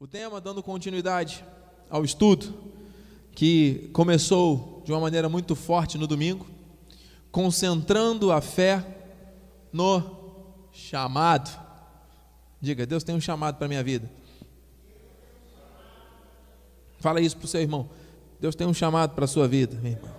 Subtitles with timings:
[0.00, 1.44] O tema, dando continuidade
[1.90, 2.54] ao estudo,
[3.32, 6.46] que começou de uma maneira muito forte no domingo,
[7.32, 8.86] concentrando a fé
[9.72, 10.00] no
[10.70, 11.50] chamado.
[12.60, 14.08] Diga, Deus tem um chamado para a minha vida.
[17.00, 17.90] Fala isso para o seu irmão.
[18.40, 20.14] Deus tem um chamado para a sua vida, meu irmão.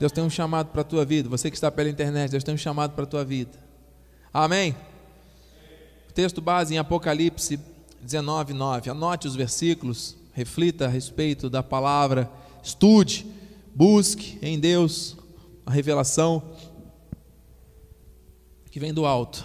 [0.00, 1.28] Deus tem um chamado para a tua vida.
[1.28, 3.56] Você que está pela internet, Deus tem um chamado para a tua vida.
[4.32, 4.74] Amém?
[6.12, 7.72] Texto base em Apocalipse
[8.04, 8.90] 19, 9.
[8.90, 12.30] Anote os versículos, reflita a respeito da palavra,
[12.62, 13.24] estude,
[13.74, 15.16] busque em Deus
[15.64, 16.42] a revelação
[18.70, 19.42] que vem do alto.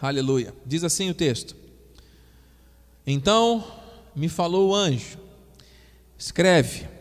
[0.00, 0.54] Aleluia.
[0.66, 1.56] Diz assim o texto:
[3.06, 3.64] Então
[4.14, 5.16] me falou o anjo,
[6.18, 6.92] escreve,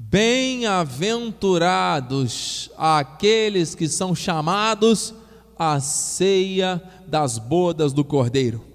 [0.00, 5.12] Bem-aventurados aqueles que são chamados
[5.58, 8.67] à ceia das bodas do Cordeiro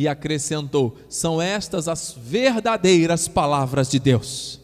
[0.00, 4.58] e acrescentou: São estas as verdadeiras palavras de Deus.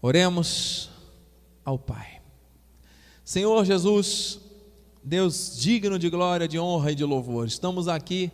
[0.00, 0.88] Oremos
[1.64, 2.20] ao Pai.
[3.24, 4.38] Senhor Jesus,
[5.02, 8.30] Deus digno de glória, de honra e de louvor, estamos aqui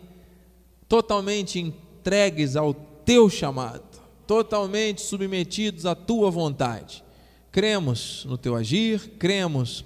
[0.87, 2.71] totalmente entregues ao
[3.03, 3.81] teu chamado,
[4.27, 7.03] totalmente submetidos à tua vontade.
[7.51, 9.83] Cremos no teu agir, cremos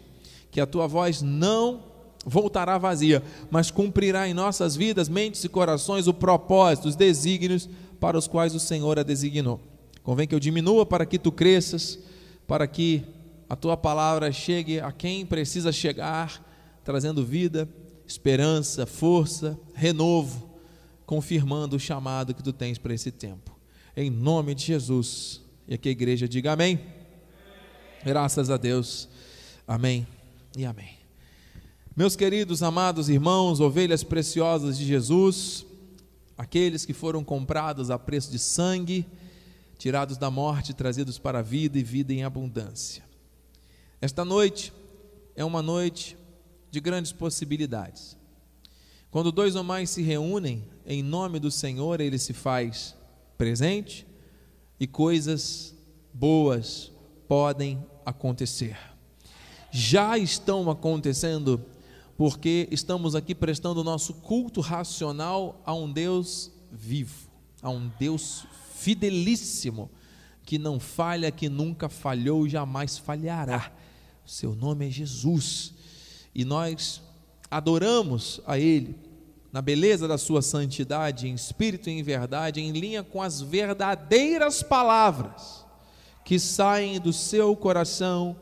[0.51, 1.92] que a tua voz não
[2.25, 8.17] voltará vazia, mas cumprirá em nossas vidas, mentes e corações o propósito, os desígnios para
[8.17, 9.59] os quais o Senhor a designou.
[10.03, 11.99] Convém que eu diminua para que tu cresças,
[12.47, 13.03] para que
[13.49, 16.43] a tua palavra chegue a quem precisa chegar,
[16.83, 17.69] trazendo vida,
[18.05, 20.49] esperança, força, renovo,
[21.05, 23.57] confirmando o chamado que tu tens para esse tempo.
[23.95, 25.41] Em nome de Jesus.
[25.67, 26.79] E aqui a igreja diga amém.
[28.03, 29.07] Graças a Deus.
[29.67, 30.05] Amém
[30.57, 31.02] e amém.
[31.95, 35.63] Meus queridos, amados irmãos, ovelhas preciosas de Jesus,
[36.35, 39.05] aqueles que foram comprados a preço de sangue,
[39.77, 43.03] tirados da morte, trazidos para a vida e vida em abundância.
[44.01, 44.73] Esta noite
[45.35, 46.17] é uma noite
[46.71, 48.17] de grandes possibilidades.
[49.11, 52.95] Quando dois ou mais se reúnem em nome do Senhor, ele se faz
[53.37, 54.07] presente
[54.79, 55.75] e coisas
[56.11, 56.91] boas
[57.27, 58.79] podem acontecer.
[59.69, 61.63] Já estão acontecendo
[62.25, 67.29] porque estamos aqui prestando o nosso culto racional a um Deus vivo,
[67.61, 69.91] a um Deus fidelíssimo,
[70.45, 73.73] que não falha, que nunca falhou e jamais falhará.
[74.25, 75.73] Seu nome é Jesus.
[76.33, 77.01] E nós
[77.51, 78.95] adoramos a Ele
[79.51, 84.63] na beleza da sua santidade, em espírito e em verdade, em linha com as verdadeiras
[84.63, 85.65] palavras
[86.23, 88.37] que saem do seu coração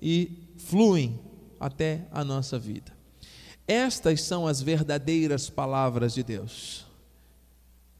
[0.00, 1.20] e fluem
[1.60, 2.98] até a nossa vida.
[3.70, 6.84] Estas são as verdadeiras palavras de Deus.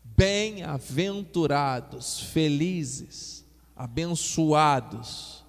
[0.03, 5.44] Bem-aventurados, felizes, abençoados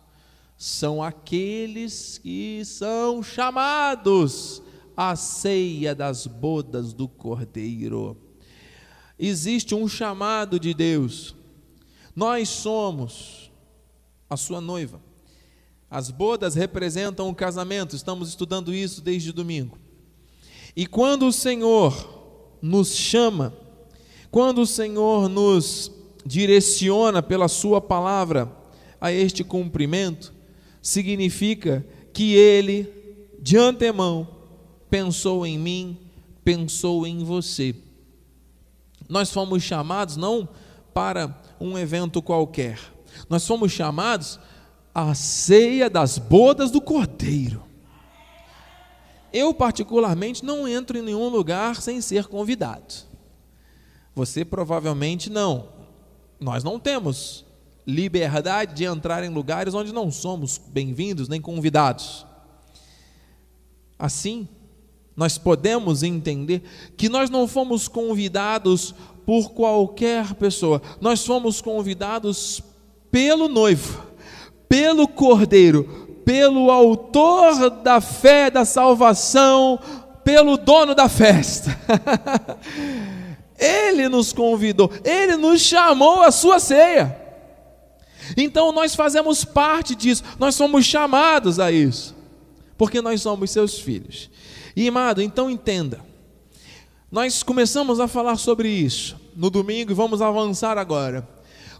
[0.55, 4.61] são aqueles que são chamados
[4.95, 8.15] à ceia das bodas do Cordeiro.
[9.17, 11.35] Existe um chamado de Deus.
[12.15, 13.51] Nós somos
[14.29, 15.01] a sua noiva.
[15.89, 19.80] As bodas representam o casamento, estamos estudando isso desde domingo.
[20.75, 23.53] E quando o Senhor nos chama,
[24.29, 25.91] quando o Senhor nos
[26.25, 28.51] direciona pela Sua palavra
[28.99, 30.33] a este cumprimento,
[30.81, 32.87] significa que Ele,
[33.39, 34.27] de antemão,
[34.89, 35.97] pensou em mim,
[36.43, 37.75] pensou em você.
[39.09, 40.47] Nós fomos chamados não
[40.93, 42.79] para um evento qualquer,
[43.29, 44.39] nós fomos chamados
[44.93, 47.70] à ceia das bodas do Cordeiro.
[49.33, 52.93] Eu, particularmente, não entro em nenhum lugar sem ser convidado.
[54.13, 55.69] Você provavelmente não.
[56.39, 57.45] Nós não temos
[57.85, 62.25] liberdade de entrar em lugares onde não somos bem-vindos nem convidados.
[63.97, 64.47] Assim,
[65.15, 66.63] nós podemos entender
[66.97, 68.93] que nós não fomos convidados
[69.25, 72.61] por qualquer pessoa, nós fomos convidados
[73.11, 74.03] pelo noivo,
[74.67, 79.79] pelo cordeiro, pelo autor da fé, da salvação,
[80.23, 81.78] pelo dono da festa.
[83.58, 87.18] ele nos convidou, ele nos chamou à sua ceia.
[88.35, 92.16] Então nós fazemos parte disso, nós somos chamados a isso,
[92.78, 94.29] porque nós somos seus filhos.
[94.76, 96.00] E amado, então entenda,
[97.12, 101.28] nós começamos a falar sobre isso no domingo e vamos avançar agora.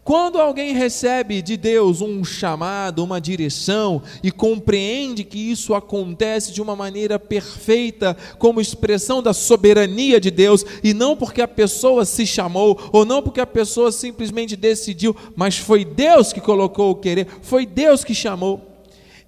[0.04, 6.60] Quando alguém recebe de Deus um chamado, uma direção e compreende que isso acontece de
[6.60, 12.26] uma maneira perfeita, como expressão da soberania de Deus, e não porque a pessoa se
[12.26, 17.28] chamou, ou não porque a pessoa simplesmente decidiu, mas foi Deus que colocou o querer,
[17.44, 18.60] foi Deus que chamou.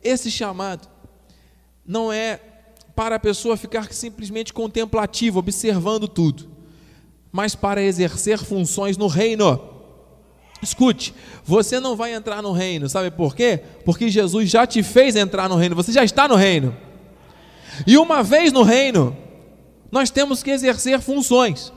[0.04, 0.88] Esse chamado
[1.86, 2.40] não é
[2.96, 6.50] para a pessoa ficar simplesmente contemplativa, observando tudo,
[7.32, 9.73] mas para exercer funções no reino.
[10.64, 11.14] Escute,
[11.44, 13.60] você não vai entrar no reino, sabe por quê?
[13.84, 16.76] Porque Jesus já te fez entrar no reino, você já está no reino.
[17.86, 19.16] E uma vez no reino,
[19.92, 21.74] nós temos que exercer funções.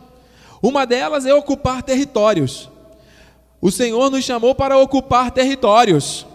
[0.63, 2.71] Uma delas é ocupar territórios.
[3.61, 6.27] O Senhor nos chamou para ocupar territórios.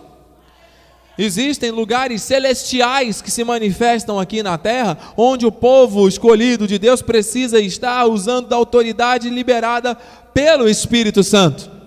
[1.18, 7.02] Existem lugares celestiais que se manifestam aqui na terra, onde o povo escolhido de Deus
[7.02, 9.96] precisa estar usando da autoridade liberada
[10.34, 11.81] pelo Espírito Santo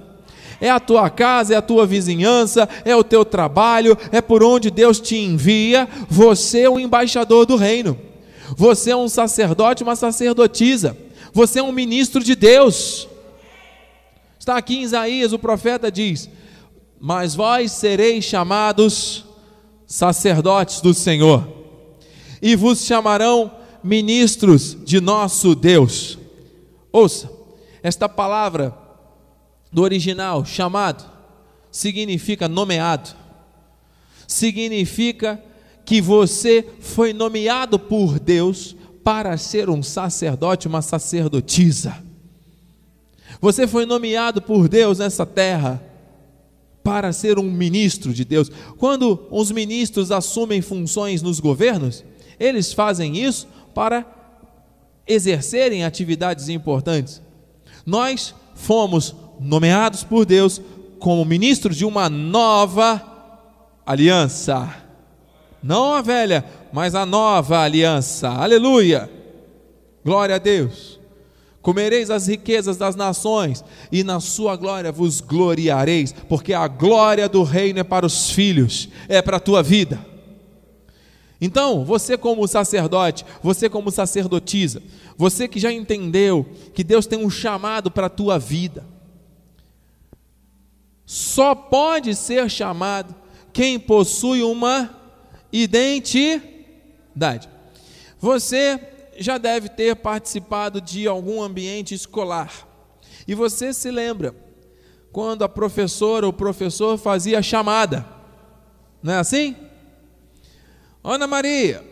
[0.61, 4.71] é a tua casa, é a tua vizinhança, é o teu trabalho, é por onde
[4.71, 5.89] Deus te envia.
[6.09, 7.99] Você é um embaixador do reino,
[8.57, 10.97] você é um sacerdote, uma sacerdotisa,
[11.33, 13.09] você é um ministro de Deus.
[14.39, 16.29] Está aqui em Isaías, o profeta diz:
[17.01, 19.25] Mas vós sereis chamados
[19.87, 21.47] sacerdotes do Senhor,
[22.43, 23.51] e vos chamarão
[23.83, 26.19] ministros de nosso Deus.
[26.93, 27.31] Ouça,
[27.83, 28.84] esta palavra
[29.75, 31.05] do original, chamado,
[31.69, 33.11] significa nomeado.
[34.27, 35.43] Significa
[35.85, 42.03] que você foi nomeado por Deus para ser um sacerdote, uma sacerdotisa.
[43.41, 45.83] Você foi nomeado por Deus nessa terra
[46.85, 48.51] para ser um ministro de Deus.
[48.79, 52.05] Quando os ministros assumem funções nos governos,
[52.39, 54.07] eles fazem isso para
[55.05, 57.21] exercerem atividades importantes.
[57.85, 60.61] Nós fomos nomeados por Deus
[60.99, 63.03] como ministros de uma nova
[63.87, 64.75] aliança.
[65.63, 68.29] Não a velha, mas a nova aliança.
[68.29, 69.11] Aleluia!
[70.05, 70.99] Glória a Deus.
[71.63, 77.43] Comereis as riquezas das nações, e na sua glória vos gloriareis, porque a glória do
[77.43, 79.99] reino é para os filhos, é para a tua vida.
[81.41, 84.83] Então, você como sacerdote, você como sacerdotisa,
[85.17, 88.85] você que já entendeu que Deus tem um chamado para a tua vida,
[91.07, 93.15] só pode ser chamado
[93.53, 94.91] quem possui uma
[95.53, 97.49] identidade.
[98.19, 98.81] Você
[99.17, 102.67] já deve ter participado de algum ambiente escolar.
[103.29, 104.35] E você se lembra
[105.13, 108.05] quando a professora ou professor fazia a chamada.
[109.03, 109.57] Não é assim?
[111.03, 111.85] Ana Maria,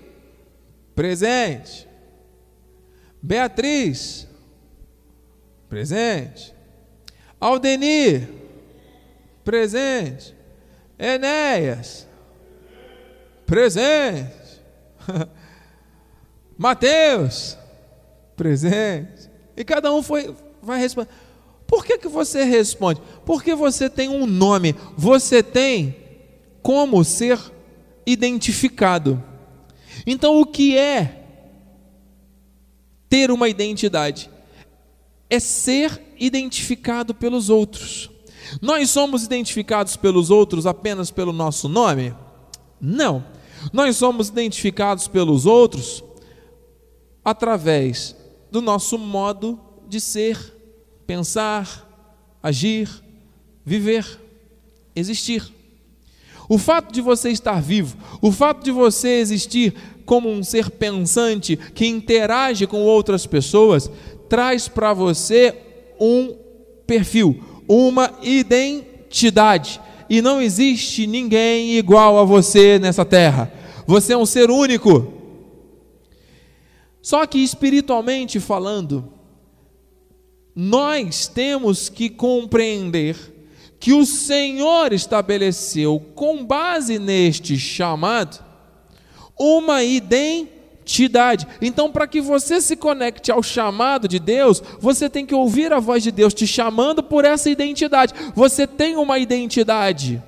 [0.94, 1.86] presente.
[3.22, 4.26] Beatriz,
[5.68, 6.52] presente.
[7.38, 8.28] Aldenir,
[9.44, 10.34] presente.
[10.98, 12.06] Enéas,
[13.46, 14.62] presente.
[16.56, 17.58] Mateus,
[18.36, 19.30] presente.
[19.56, 21.10] E cada um foi, vai responder.
[21.66, 23.00] Por que, que você responde?
[23.24, 25.96] Porque você tem um nome, você tem
[26.62, 27.38] como ser
[28.06, 29.22] identificado.
[30.06, 31.24] Então, o que é
[33.08, 34.30] ter uma identidade?
[35.28, 38.11] É ser identificado pelos outros.
[38.60, 42.14] Nós somos identificados pelos outros apenas pelo nosso nome?
[42.80, 43.24] Não.
[43.72, 46.02] Nós somos identificados pelos outros
[47.24, 48.16] através
[48.50, 49.58] do nosso modo
[49.88, 50.38] de ser,
[51.06, 51.88] pensar,
[52.42, 52.88] agir,
[53.64, 54.20] viver,
[54.94, 55.52] existir.
[56.48, 61.56] O fato de você estar vivo, o fato de você existir como um ser pensante
[61.56, 63.90] que interage com outras pessoas,
[64.28, 65.56] traz para você
[66.00, 66.36] um
[66.86, 69.80] perfil, uma identidade.
[70.08, 73.52] E não existe ninguém igual a você nessa terra.
[73.86, 75.12] Você é um ser único.
[77.00, 79.12] Só que espiritualmente falando,
[80.54, 83.16] nós temos que compreender
[83.80, 88.44] que o Senhor estabeleceu, com base neste chamado,
[89.36, 91.46] uma identidade identidade.
[91.60, 95.80] Então, para que você se conecte ao chamado de Deus, você tem que ouvir a
[95.80, 98.12] voz de Deus te chamando por essa identidade.
[98.34, 100.22] Você tem uma identidade.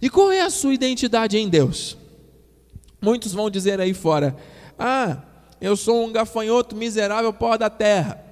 [0.00, 1.96] E qual é a sua identidade em Deus?
[3.00, 4.36] Muitos vão dizer aí fora:
[4.78, 5.18] Ah,
[5.60, 8.24] eu sou um gafanhoto miserável pó da terra.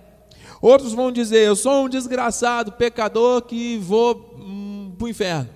[0.60, 5.55] Outros vão dizer: Eu sou um desgraçado pecador que vou hum, para o inferno.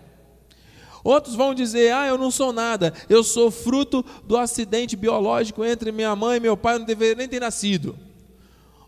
[1.02, 5.92] Outros vão dizer: ah, eu não sou nada, eu sou fruto do acidente biológico entre
[5.92, 7.96] minha mãe e meu pai, eu não deveria nem ter nascido.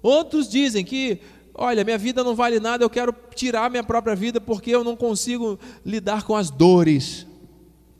[0.02, 1.20] Outros dizem que
[1.54, 4.96] olha, minha vida não vale nada, eu quero tirar minha própria vida porque eu não
[4.96, 7.26] consigo lidar com as dores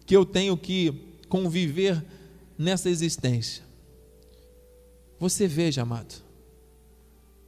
[0.07, 0.93] que eu tenho que
[1.29, 2.03] conviver
[2.59, 3.63] nessa existência.
[5.19, 6.15] Você veja, amado,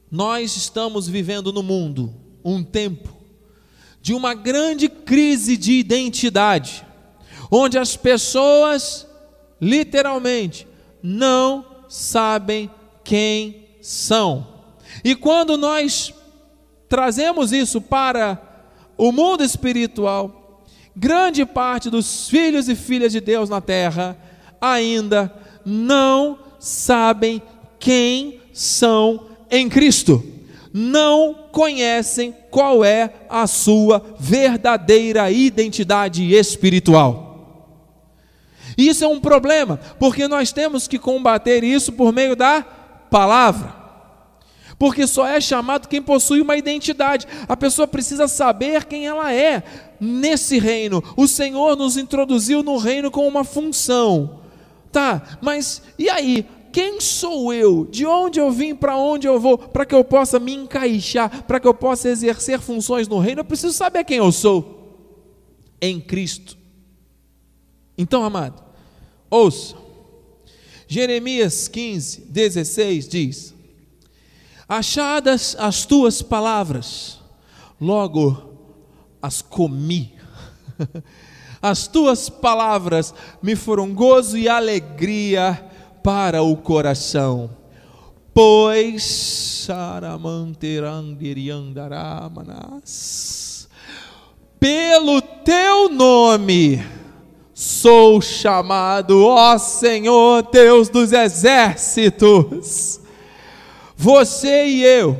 [0.09, 3.13] nós estamos vivendo no mundo um tempo
[4.05, 6.85] de uma grande crise de identidade,
[7.49, 9.07] onde as pessoas,
[9.59, 10.67] literalmente,
[11.01, 12.69] não sabem
[13.03, 14.45] quem são.
[15.03, 16.13] E quando nós
[16.87, 18.39] trazemos isso para
[18.95, 20.63] o mundo espiritual,
[20.95, 24.15] grande parte dos filhos e filhas de Deus na terra
[24.61, 25.33] ainda
[25.65, 27.41] não sabem
[27.79, 30.34] quem são em Cristo,
[30.77, 37.71] não conhecem qual é a sua verdadeira identidade espiritual.
[38.77, 42.61] Isso é um problema, porque nós temos que combater isso por meio da
[43.09, 43.73] palavra.
[44.77, 47.25] Porque só é chamado quem possui uma identidade.
[47.47, 49.63] A pessoa precisa saber quem ela é
[49.97, 51.01] nesse reino.
[51.15, 54.41] O Senhor nos introduziu no reino com uma função.
[54.91, 56.45] Tá, mas e aí?
[56.75, 57.85] Quem sou eu?
[57.85, 58.75] De onde eu vim?
[58.75, 59.57] Para onde eu vou?
[59.57, 63.45] Para que eu possa me encaixar, para que eu possa exercer funções no reino, eu
[63.45, 64.99] preciso saber quem eu sou
[65.81, 66.57] em Cristo.
[67.97, 68.61] Então, amado,
[69.29, 69.73] ouça.
[70.85, 73.53] Jeremias 15, 16 diz:
[74.67, 77.21] Achadas as tuas palavras,
[77.79, 78.53] logo
[79.21, 80.13] as comi.
[81.61, 85.71] As tuas palavras me foram gozo e alegria
[86.05, 87.49] para o coração.
[88.31, 89.67] Pois
[94.59, 96.85] pelo teu nome
[97.55, 102.99] sou chamado, ó Senhor Deus dos exércitos.
[103.97, 105.19] Você e eu,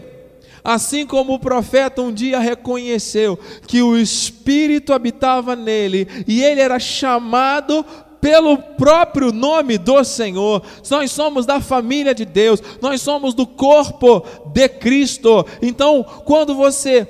[0.64, 6.78] assim como o profeta um dia reconheceu que o Espírito habitava nele e ele era
[6.78, 7.84] chamado
[8.26, 10.64] pelo próprio nome do Senhor.
[10.90, 15.46] Nós somos da família de Deus, nós somos do corpo de Cristo.
[15.62, 17.08] Então, quando você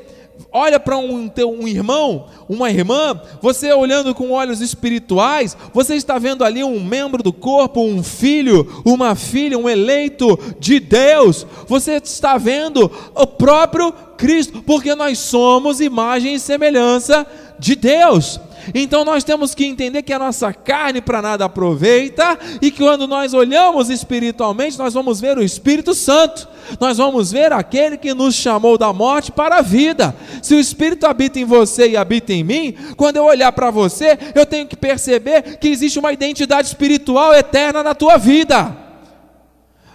[0.51, 6.43] olha para um, um irmão, uma irmã, você olhando com olhos espirituais, você está vendo
[6.43, 11.47] ali um membro do corpo, um filho, uma filha, um eleito de Deus.
[11.65, 17.25] Você está vendo o próprio Cristo, porque nós somos imagem e semelhança
[17.59, 18.39] de Deus.
[18.73, 23.07] Então nós temos que entender que a nossa carne para nada aproveita e que quando
[23.07, 26.47] nós olhamos espiritualmente, nós vamos ver o Espírito Santo.
[26.79, 30.15] Nós vamos ver aquele que nos chamou da morte para a vida.
[30.41, 34.17] Se o Espírito habita em você e habita em mim, quando eu olhar para você,
[34.33, 38.84] eu tenho que perceber que existe uma identidade espiritual eterna na tua vida.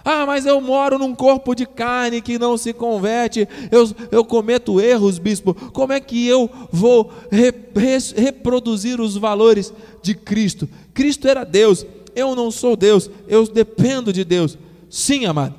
[0.03, 4.81] Ah, mas eu moro num corpo de carne que não se converte, eu, eu cometo
[4.81, 5.53] erros, bispo.
[5.53, 10.67] Como é que eu vou re, re, reproduzir os valores de Cristo?
[10.93, 14.57] Cristo era Deus, eu não sou Deus, eu dependo de Deus.
[14.89, 15.55] Sim, amado.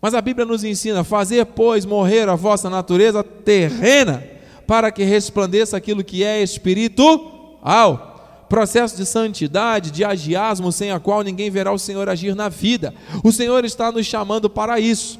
[0.00, 4.22] Mas a Bíblia nos ensina: fazer, pois, morrer a vossa natureza terrena,
[4.66, 8.13] para que resplandeça aquilo que é espiritual
[8.54, 12.94] processo de santidade, de agiasmo, sem a qual ninguém verá o Senhor agir na vida.
[13.24, 15.18] O Senhor está nos chamando para isso.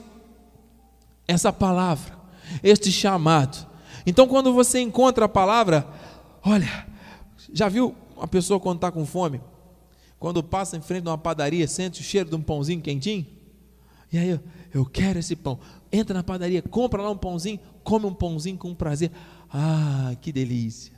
[1.27, 2.17] Essa palavra,
[2.63, 3.67] este chamado.
[4.07, 5.85] Então, quando você encontra a palavra,
[6.45, 6.87] olha,
[7.53, 9.41] já viu uma pessoa quando está com fome?
[10.17, 13.27] Quando passa em frente de uma padaria, sente o cheiro de um pãozinho quentinho?
[14.13, 14.41] E aí,
[14.73, 15.59] eu quero esse pão.
[15.91, 19.11] Entra na padaria, compra lá um pãozinho, come um pãozinho com prazer.
[19.53, 20.94] Ah, que delícia.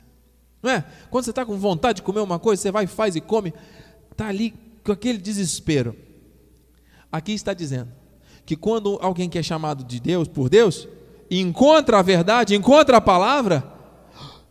[0.61, 0.83] Não é?
[1.09, 3.53] Quando você está com vontade de comer uma coisa, você vai, faz e come,
[4.11, 5.95] está ali com aquele desespero.
[7.11, 7.91] Aqui está dizendo
[8.45, 10.87] que quando alguém que é chamado de Deus, por Deus,
[11.29, 13.63] encontra a verdade, encontra a palavra,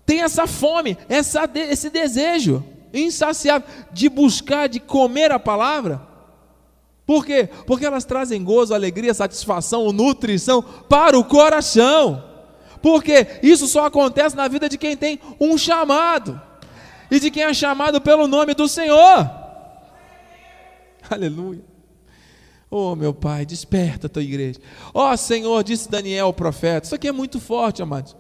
[0.05, 6.07] tem essa fome, essa, esse desejo insaciável de buscar, de comer a palavra.
[7.05, 7.49] Por quê?
[7.67, 12.23] Porque elas trazem gozo, alegria, satisfação, nutrição para o coração.
[12.87, 16.41] Porque isso só acontece na vida de quem tem um chamado
[17.11, 19.29] e de quem é chamado pelo nome do Senhor.
[21.11, 21.65] Aleluia.
[22.71, 24.61] Oh, meu Pai, desperta a tua igreja.
[24.95, 26.87] Ó oh, Senhor, disse Daniel, o profeta.
[26.87, 28.15] Isso aqui é muito forte, amados.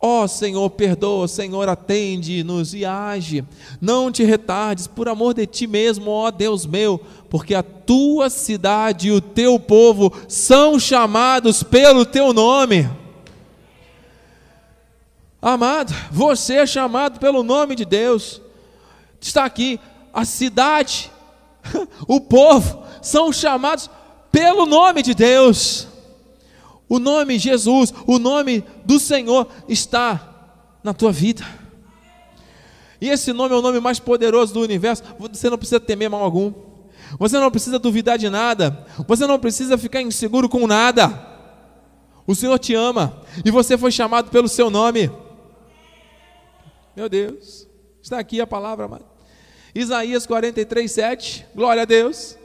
[0.00, 3.44] Ó oh, Senhor, perdoa, Senhor, atende-nos e age.
[3.78, 6.98] Não te retardes, por amor de ti mesmo, ó Deus meu,
[7.28, 12.88] porque a tua cidade e o teu povo são chamados pelo teu nome.
[15.42, 18.42] Amado, você é chamado pelo nome de Deus.
[19.20, 19.80] Está aqui,
[20.12, 21.10] a cidade,
[22.06, 23.88] o povo são chamados
[24.30, 25.88] pelo nome de Deus.
[26.88, 30.28] O nome Jesus, o nome do Senhor está
[30.82, 31.44] na tua vida.
[33.00, 35.02] E esse nome é o nome mais poderoso do universo.
[35.18, 36.52] Você não precisa temer mal algum.
[37.18, 38.84] Você não precisa duvidar de nada.
[39.06, 41.28] Você não precisa ficar inseguro com nada.
[42.26, 45.10] O Senhor te ama e você foi chamado pelo seu nome.
[47.00, 47.66] Meu Deus,
[48.02, 49.06] está aqui a palavra, amado.
[49.74, 51.46] Isaías 43, 7.
[51.54, 52.36] Glória a Deus.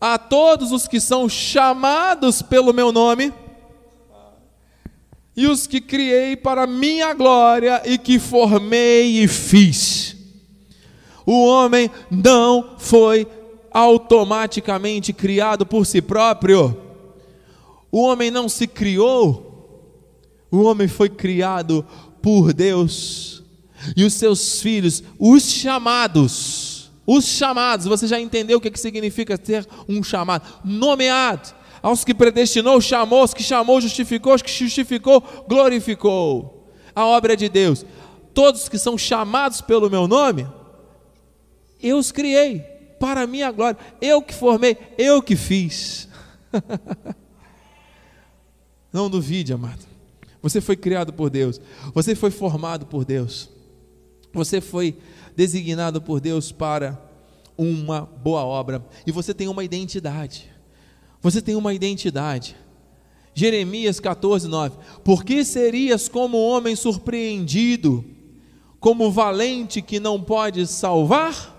[0.00, 3.30] A todos os que são chamados pelo meu nome
[5.36, 10.16] e os que criei para minha glória e que formei e fiz.
[11.26, 13.28] O homem não foi
[13.70, 16.74] automaticamente criado por si próprio.
[17.92, 20.48] O homem não se criou.
[20.50, 21.84] O homem foi criado
[22.22, 23.33] por Deus.
[23.96, 29.66] E os seus filhos, os chamados, os chamados, você já entendeu o que significa ter
[29.88, 30.60] um chamado?
[30.64, 36.72] Nomeado aos que predestinou, chamou, aos que chamou, justificou, aos que justificou, glorificou.
[36.94, 37.84] A obra é de Deus.
[38.32, 40.46] Todos que são chamados pelo meu nome,
[41.82, 42.60] eu os criei
[42.98, 43.78] para a minha glória.
[44.00, 46.08] Eu que formei, eu que fiz.
[48.90, 49.84] Não duvide, amado.
[50.40, 51.60] Você foi criado por Deus.
[51.92, 53.50] Você foi formado por Deus.
[54.34, 54.96] Você foi
[55.36, 57.00] designado por Deus para
[57.56, 58.84] uma boa obra.
[59.06, 60.50] E você tem uma identidade.
[61.22, 62.56] Você tem uma identidade.
[63.32, 64.76] Jeremias 14, 9.
[65.02, 68.04] Porque serias como homem surpreendido,
[68.78, 71.52] como valente que não pode salvar?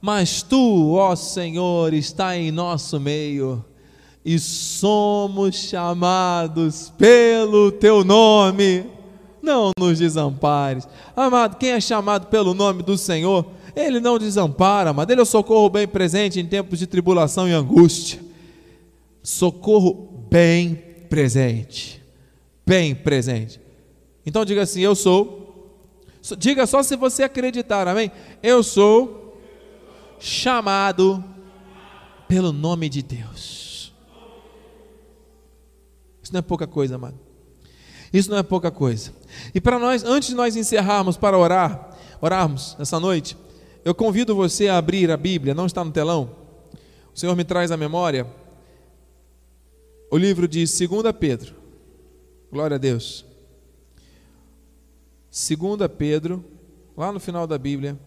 [0.00, 3.64] Mas tu, ó Senhor, está em nosso meio
[4.24, 8.86] e somos chamados pelo teu nome.
[9.42, 10.86] Não nos desampares.
[11.16, 15.10] Amado, quem é chamado pelo nome do Senhor, ele não desampara, amado.
[15.10, 18.30] Ele é o socorro bem presente em tempos de tribulação e angústia
[19.22, 20.74] socorro bem
[21.08, 22.02] presente.
[22.66, 23.60] Bem presente.
[24.24, 25.38] Então diga assim: Eu sou.
[26.38, 28.10] Diga só se você acreditar, amém?
[28.42, 29.38] Eu sou
[30.18, 31.24] chamado
[32.28, 33.92] pelo nome de Deus.
[36.22, 37.18] Isso não é pouca coisa, amado.
[38.12, 39.12] Isso não é pouca coisa.
[39.54, 43.36] E para nós, antes de nós encerrarmos para orar, orarmos essa noite,
[43.84, 46.36] eu convido você a abrir a Bíblia, não está no telão.
[47.14, 48.26] O Senhor me traz à memória
[50.10, 51.54] o livro de 2 Pedro.
[52.50, 53.24] Glória a Deus.
[55.30, 56.44] 2 Pedro,
[56.96, 57.98] lá no final da Bíblia,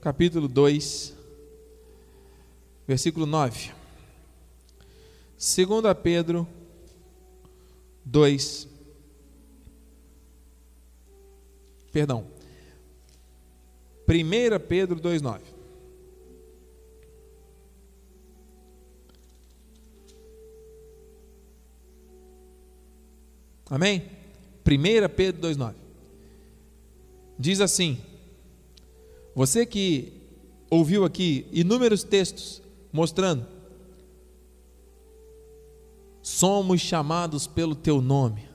[0.00, 1.16] capítulo 2,
[2.86, 3.70] versículo 9.
[5.36, 6.46] 2 Pedro
[8.04, 8.68] 2,
[11.96, 12.26] perdão,
[14.06, 15.42] 1 Pedro 2, 9.
[23.70, 24.10] Amém?
[24.62, 25.74] 1 Pedro 2,9.
[27.38, 27.98] Diz assim:
[29.34, 30.12] Você que
[30.68, 32.60] ouviu aqui inúmeros textos
[32.92, 33.46] mostrando,
[36.20, 38.45] somos chamados pelo teu nome.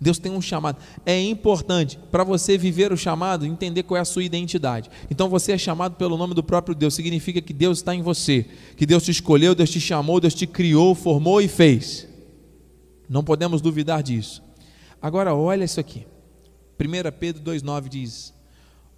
[0.00, 0.78] Deus tem um chamado.
[1.04, 4.90] É importante para você viver o chamado, entender qual é a sua identidade.
[5.10, 6.94] Então você é chamado pelo nome do próprio Deus.
[6.94, 10.46] Significa que Deus está em você, que Deus te escolheu, Deus te chamou, Deus te
[10.46, 12.08] criou, formou e fez.
[13.08, 14.42] Não podemos duvidar disso.
[15.02, 16.06] Agora olha isso aqui.
[16.78, 18.32] 1 Pedro 2,9 diz: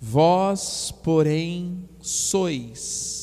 [0.00, 3.22] Vós, porém, sois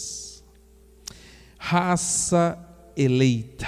[1.58, 2.58] raça
[2.96, 3.68] eleita,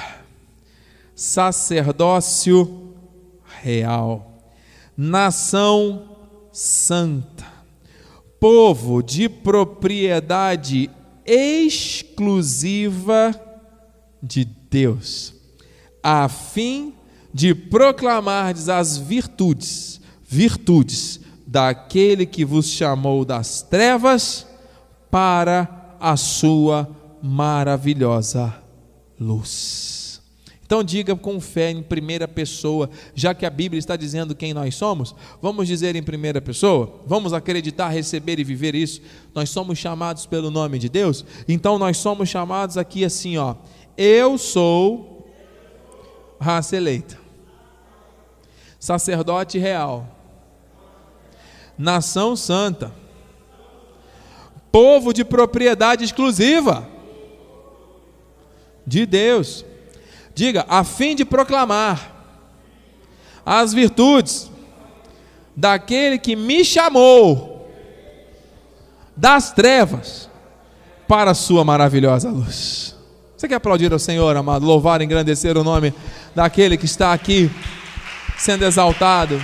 [1.13, 2.90] sacerdócio
[3.62, 4.50] real,
[4.97, 6.17] nação
[6.52, 7.45] santa,
[8.39, 10.89] povo de propriedade
[11.26, 12.69] exclusiva
[14.21, 15.34] de Deus,
[16.04, 16.93] a fim
[17.34, 24.47] de proclamardes as virtudes, virtudes daquele que vos chamou das trevas
[25.10, 26.89] para a sua
[27.21, 28.54] maravilhosa
[29.19, 30.00] luz.
[30.71, 34.73] Então diga com fé em primeira pessoa, já que a Bíblia está dizendo quem nós
[34.73, 39.01] somos, vamos dizer em primeira pessoa, vamos acreditar, receber e viver isso.
[39.36, 43.55] Nós somos chamados pelo nome de Deus, então nós somos chamados aqui assim, ó.
[43.97, 45.27] Eu sou
[46.39, 47.19] raça eleita
[48.79, 50.07] sacerdote real,
[51.77, 52.93] nação santa,
[54.71, 56.88] povo de propriedade exclusiva
[58.88, 59.65] de Deus.
[60.33, 62.11] Diga, a fim de proclamar
[63.45, 64.49] as virtudes
[65.55, 67.69] daquele que me chamou
[69.15, 70.29] das trevas
[71.07, 72.95] para a sua maravilhosa luz.
[73.35, 74.65] Você quer aplaudir ao Senhor, amado?
[74.65, 75.93] Louvar, engrandecer o nome
[76.35, 77.49] daquele que está aqui
[78.37, 79.41] sendo exaltado.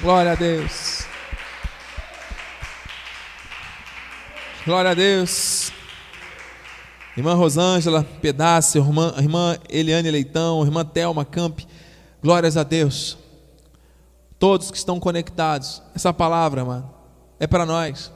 [0.00, 1.06] Glória a Deus.
[4.66, 5.61] Glória a Deus.
[7.16, 11.60] Irmã Rosângela Pedaço, irmã, irmã Eliane Leitão, irmã Thelma Camp,
[12.22, 13.18] glórias a Deus.
[14.38, 16.90] Todos que estão conectados, essa palavra, mano,
[17.38, 18.10] é para nós.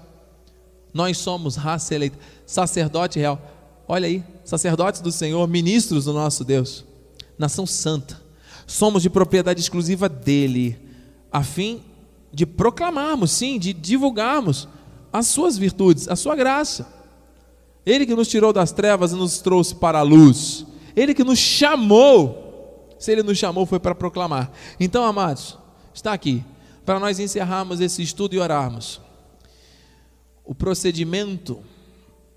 [0.95, 3.39] Nós somos raça eleita, sacerdote real.
[3.87, 6.83] Olha aí, sacerdotes do Senhor, ministros do nosso Deus,
[7.39, 8.19] nação santa.
[8.67, 10.77] Somos de propriedade exclusiva dele,
[11.31, 11.83] a fim
[12.33, 14.67] de proclamarmos, sim, de divulgarmos
[15.13, 16.96] as suas virtudes, a sua graça.
[17.87, 20.67] Ele que nos tirou das trevas e nos trouxe para a luz.
[20.97, 22.97] Ele que nos chamou.
[22.99, 24.51] Se ele nos chamou, foi para proclamar.
[24.81, 25.57] Então, amados,
[25.95, 26.45] está aqui.
[26.85, 29.01] Para nós encerrarmos esse estudo e orarmos.
[30.45, 31.63] O procedimento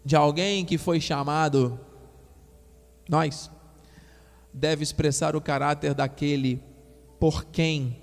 [0.06, 1.80] de alguém que foi chamado,
[3.08, 3.50] nós,
[4.54, 6.62] deve expressar o caráter daquele
[7.20, 8.00] por quem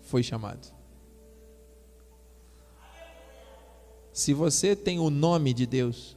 [0.00, 0.72] foi chamado.
[4.12, 6.16] Se você tem o nome de Deus,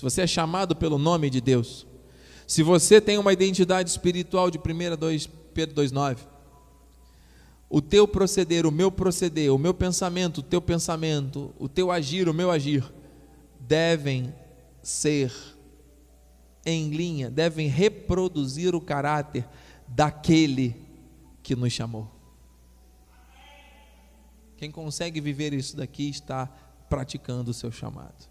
[0.00, 1.86] se você é chamado pelo nome de Deus,
[2.46, 6.20] se você tem uma identidade espiritual de 1 2, Pedro 2,9,
[7.68, 12.30] o teu proceder, o meu proceder, o meu pensamento, o teu pensamento, o teu agir,
[12.30, 12.82] o meu agir,
[13.60, 14.34] devem
[14.82, 15.30] ser
[16.64, 19.46] em linha, devem reproduzir o caráter
[19.86, 20.74] daquele
[21.42, 22.10] que nos chamou.
[24.56, 26.46] Quem consegue viver isso daqui está
[26.88, 28.29] praticando o seu chamado.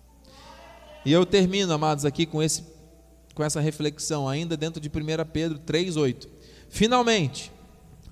[1.05, 2.63] E eu termino, amados, aqui com, esse,
[3.33, 4.91] com essa reflexão, ainda dentro de 1
[5.31, 6.27] Pedro 3,8.
[6.69, 7.51] Finalmente,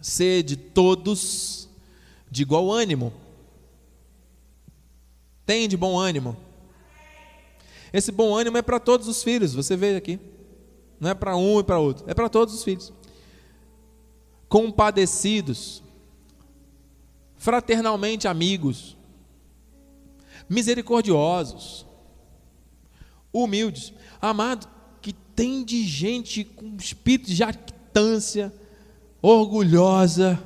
[0.02, 1.67] sede todos
[2.30, 3.13] de igual ânimo.
[5.45, 6.36] Tem de bom ânimo.
[7.91, 10.19] Esse bom ânimo é para todos os filhos, você vê aqui.
[11.00, 12.91] Não é para um e para outro, é para todos os filhos.
[14.50, 15.84] Compadecidos,
[17.38, 18.97] fraternalmente amigos,
[20.50, 21.87] misericordiosos,
[23.43, 23.93] humildes.
[24.21, 24.67] Amado,
[25.02, 28.54] que tem de gente com espírito de jactância,
[29.21, 30.39] orgulhosa.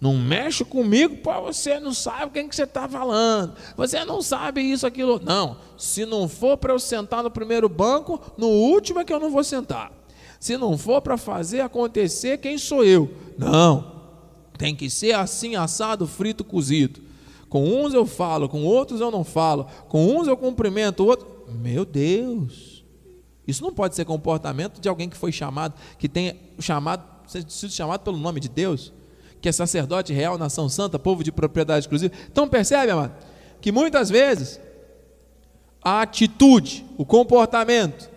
[0.00, 3.54] Não mexe comigo, pô, você não sabe quem que você está falando.
[3.76, 5.20] Você não sabe isso, aquilo.
[5.22, 9.18] Não, se não for para eu sentar no primeiro banco, no último é que eu
[9.18, 9.92] não vou sentar.
[10.38, 13.12] Se não for para fazer acontecer, quem sou eu?
[13.36, 13.98] Não,
[14.56, 17.00] tem que ser assim, assado, frito, cozido.
[17.48, 19.66] Com uns eu falo, com outros eu não falo.
[19.88, 21.37] Com uns eu cumprimento, outros.
[21.52, 22.84] Meu Deus!
[23.46, 28.02] Isso não pode ser comportamento de alguém que foi chamado, que tenha chamado, sido chamado
[28.02, 28.92] pelo nome de Deus,
[29.40, 32.12] que é sacerdote real, nação santa, povo de propriedade exclusiva.
[32.30, 33.14] Então percebe, amado,
[33.60, 34.60] que muitas vezes
[35.82, 38.10] a atitude, o comportamento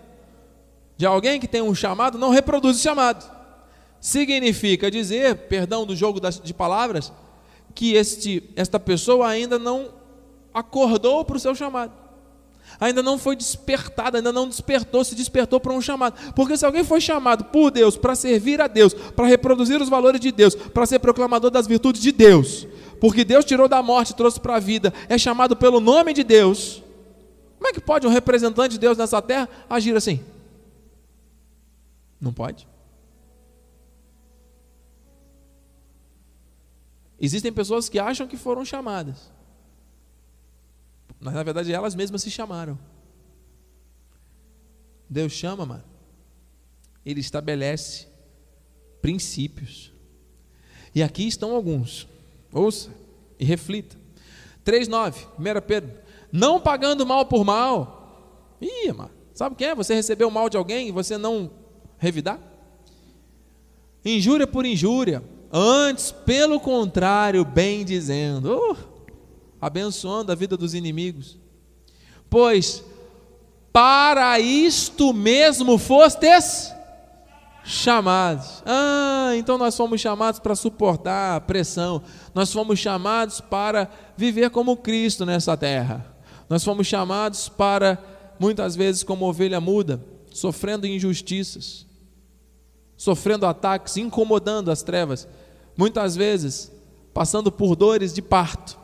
[0.98, 3.24] de alguém que tem um chamado não reproduz o chamado.
[3.98, 7.10] Significa dizer, perdão do jogo de palavras,
[7.74, 9.94] que este, esta pessoa ainda não
[10.52, 12.01] acordou para o seu chamado
[12.80, 16.32] ainda não foi despertada, ainda não despertou, se despertou para um chamado.
[16.34, 20.20] Porque se alguém foi chamado por Deus para servir a Deus, para reproduzir os valores
[20.20, 22.66] de Deus, para ser proclamador das virtudes de Deus,
[23.00, 26.22] porque Deus tirou da morte e trouxe para a vida, é chamado pelo nome de
[26.22, 26.82] Deus.
[27.58, 30.20] Como é que pode um representante de Deus nessa terra agir assim?
[32.20, 32.66] Não pode.
[37.20, 39.30] Existem pessoas que acham que foram chamadas.
[41.22, 42.76] Mas na verdade elas mesmas se chamaram.
[45.08, 45.84] Deus chama, mano.
[47.06, 48.08] Ele estabelece
[49.00, 49.92] princípios.
[50.92, 52.08] E aqui estão alguns.
[52.52, 52.90] Ouça
[53.38, 53.96] e reflita.
[54.64, 55.92] 3,9, 1 Pedro.
[56.32, 58.56] Não pagando mal por mal.
[58.60, 59.10] Ih, mano.
[59.32, 59.74] Sabe o que é?
[59.74, 61.50] Você recebeu mal de alguém e você não
[61.98, 62.40] revidar?
[64.04, 65.22] Injúria por injúria.
[65.52, 68.56] Antes, pelo contrário, bem dizendo.
[68.56, 68.91] Uh,
[69.62, 71.38] abençoando a vida dos inimigos.
[72.28, 72.84] Pois
[73.72, 76.74] para isto mesmo fostes
[77.64, 78.60] chamados.
[78.66, 82.02] Ah, então nós fomos chamados para suportar a pressão.
[82.34, 86.04] Nós fomos chamados para viver como Cristo nessa terra.
[86.48, 88.02] Nós fomos chamados para
[88.40, 91.86] muitas vezes como ovelha muda, sofrendo injustiças,
[92.96, 95.28] sofrendo ataques, incomodando as trevas,
[95.76, 96.72] muitas vezes
[97.14, 98.81] passando por dores de parto.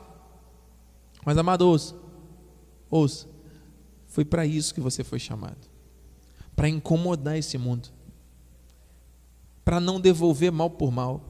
[1.24, 1.66] Mas, amado,
[2.90, 3.28] ouça,
[4.06, 5.68] foi para isso que você foi chamado.
[6.56, 7.88] Para incomodar esse mundo,
[9.64, 11.22] para não devolver mal por mal,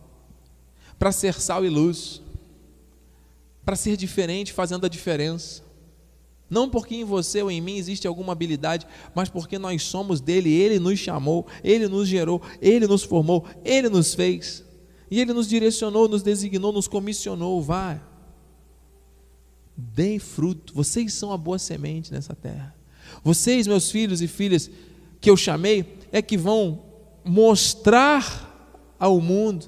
[0.98, 2.22] para ser sal e luz,
[3.64, 5.62] para ser diferente fazendo a diferença.
[6.48, 10.50] Não porque em você ou em mim existe alguma habilidade, mas porque nós somos dele,
[10.50, 14.64] ele nos chamou, ele nos gerou, ele nos formou, ele nos fez.
[15.10, 18.00] E ele nos direcionou, nos designou, nos comissionou, vá.
[19.80, 20.74] Deem fruto.
[20.74, 22.74] Vocês são a boa semente nessa terra.
[23.22, 24.68] Vocês, meus filhos e filhas,
[25.20, 26.82] que eu chamei, é que vão
[27.24, 29.66] mostrar ao mundo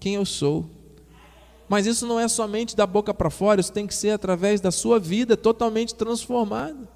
[0.00, 0.68] quem eu sou.
[1.68, 4.72] Mas isso não é somente da boca para fora, isso tem que ser através da
[4.72, 6.88] sua vida totalmente transformada.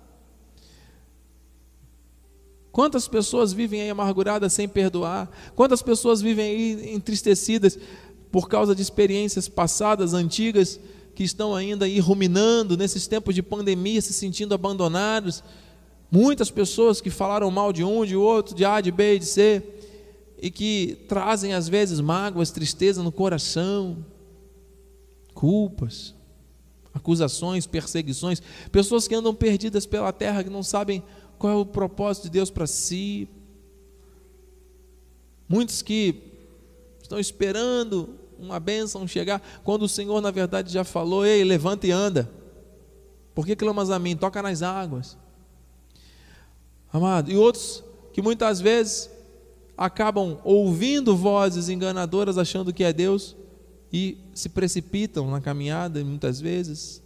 [2.73, 5.31] Quantas pessoas vivem aí amarguradas sem perdoar?
[5.55, 7.79] Quantas pessoas vivem aí entristecidas
[8.33, 10.79] por causa de experiências passadas, antigas,
[11.19, 15.43] que estão ainda aí ruminando nesses tempos de pandemia, se sentindo abandonados?
[16.09, 19.61] Muitas pessoas que falaram mal de um, de outro, de A, de B, de C,
[20.41, 24.07] e que trazem às vezes mágoas, tristeza no coração
[25.35, 26.15] culpas,
[26.95, 31.03] acusações, perseguições, pessoas que andam perdidas pela terra, que não sabem
[31.37, 33.29] qual é o propósito de Deus para si.
[35.49, 36.15] Muitos que
[37.03, 41.91] estão esperando uma bênção chegar, quando o Senhor, na verdade, já falou: Ei, levanta e
[41.91, 42.31] anda.
[43.35, 44.17] Por que clamas a mim?
[44.17, 45.17] Toca nas águas.
[46.93, 49.11] Amado, e outros que muitas vezes
[49.77, 53.37] acabam ouvindo vozes enganadoras, achando que é Deus,
[53.93, 57.03] e se precipitam na caminhada muitas vezes,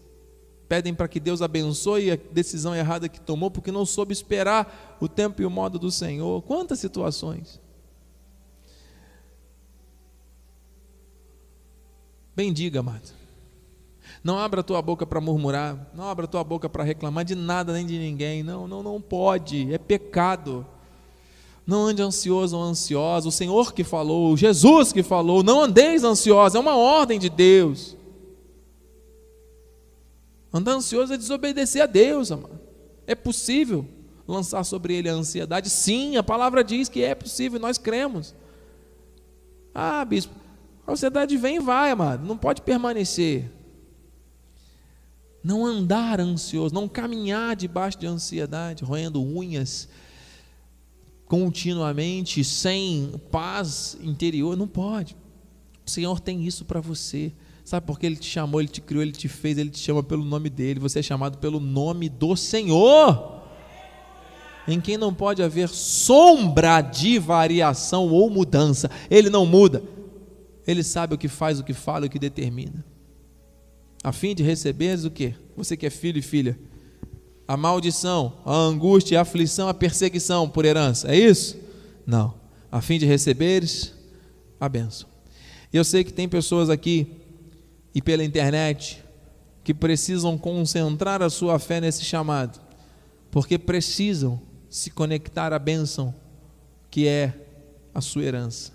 [0.69, 5.07] pedem para que Deus abençoe a decisão errada que tomou, porque não soube esperar o
[5.07, 6.41] tempo e o modo do Senhor.
[6.43, 7.61] Quantas situações.
[12.35, 13.13] Bendiga, amado.
[14.25, 17.85] Não abra tua boca para murmurar, não abra tua boca para reclamar de nada nem
[17.85, 18.43] de ninguém.
[18.43, 20.67] Não, não, não pode, é pecado.
[21.67, 23.29] Não ande ansioso ou ansiosa.
[23.29, 27.97] O Senhor que falou, Jesus que falou, não andeis ansiosos, é uma ordem de Deus.
[30.53, 32.61] Andar ansioso é desobedecer a Deus, amado.
[33.07, 33.87] É possível
[34.27, 35.71] lançar sobre ele a ansiedade?
[35.71, 38.35] Sim, a palavra diz que é possível, nós cremos.
[39.75, 40.35] Ah, bispo,
[40.87, 43.51] a ansiedade vem e vai, amado, não pode permanecer.
[45.43, 49.89] Não andar ansioso, não caminhar debaixo de ansiedade, roendo unhas,
[51.27, 55.17] continuamente, sem paz interior, não pode.
[55.85, 57.33] O Senhor tem isso para você.
[57.65, 60.03] Sabe por que Ele te chamou, Ele te criou, Ele te fez, Ele te chama
[60.03, 60.81] pelo nome dEle.
[60.81, 63.43] Você é chamado pelo nome do Senhor.
[64.67, 68.91] Em quem não pode haver sombra de variação ou mudança.
[69.11, 69.83] Ele não muda.
[70.67, 72.85] Ele sabe o que faz, o que fala, o que determina.
[74.03, 75.35] A fim de receberes o que?
[75.57, 76.59] Você que é filho e filha
[77.47, 81.13] a maldição, a angústia, a aflição, a perseguição por herança.
[81.13, 81.59] É isso?
[82.07, 82.35] Não.
[82.71, 83.93] A fim de receberes
[84.59, 85.09] a bênção.
[85.73, 87.07] E eu sei que tem pessoas aqui
[87.95, 89.03] e pela internet
[89.65, 92.61] que precisam concentrar a sua fé nesse chamado,
[93.31, 96.15] porque precisam se conectar à bênção
[96.91, 97.35] que é
[97.95, 98.73] a sua herança.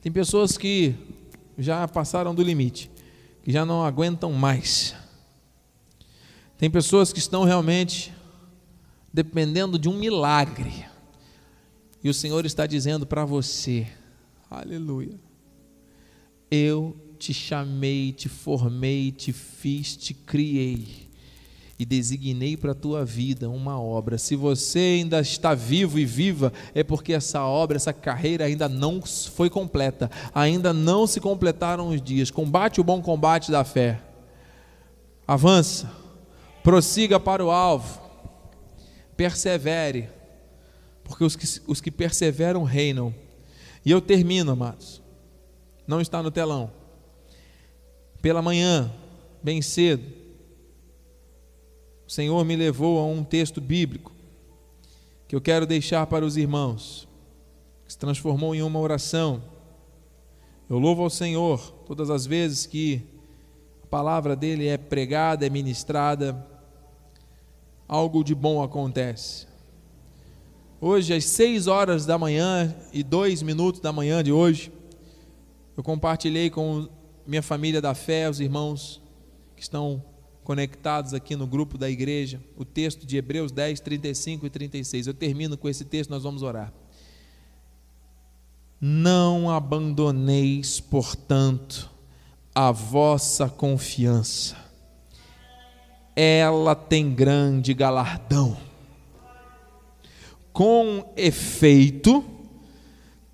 [0.00, 0.94] Tem pessoas que
[1.58, 2.90] já passaram do limite,
[3.42, 4.94] que já não aguentam mais
[6.60, 8.12] tem pessoas que estão realmente
[9.10, 10.84] dependendo de um milagre.
[12.04, 13.86] E o Senhor está dizendo para você:
[14.50, 15.18] Aleluia.
[16.50, 21.09] Eu te chamei, te formei, te fiz, te criei
[21.82, 24.18] e designei para a tua vida uma obra.
[24.18, 29.00] Se você ainda está vivo e viva, é porque essa obra, essa carreira ainda não
[29.02, 32.30] foi completa, ainda não se completaram os dias.
[32.30, 34.00] Combate o bom combate da fé.
[35.26, 36.00] Avança
[36.62, 38.00] prossiga para o alvo,
[39.16, 40.08] persevere,
[41.04, 43.14] porque os que, os que perseveram reinam.
[43.84, 45.02] E eu termino, amados,
[45.86, 46.70] não está no telão.
[48.20, 48.92] Pela manhã,
[49.42, 50.04] bem cedo,
[52.10, 54.10] o Senhor me levou a um texto bíblico
[55.28, 57.06] que eu quero deixar para os irmãos,
[57.86, 59.40] que se transformou em uma oração.
[60.68, 63.00] Eu louvo ao Senhor todas as vezes que
[63.84, 66.44] a palavra dele é pregada, é ministrada,
[67.86, 69.46] algo de bom acontece.
[70.80, 74.72] Hoje, às seis horas da manhã e dois minutos da manhã de hoje,
[75.76, 76.88] eu compartilhei com
[77.24, 79.00] minha família da fé, os irmãos
[79.54, 80.09] que estão
[80.44, 85.06] conectados aqui no grupo da igreja, o texto de Hebreus 10, 35 e 36.
[85.06, 86.72] Eu termino com esse texto, nós vamos orar.
[88.80, 91.90] Não abandoneis, portanto,
[92.54, 94.70] a vossa confiança
[96.22, 98.54] ela tem grande galardão.
[100.52, 102.22] Com efeito,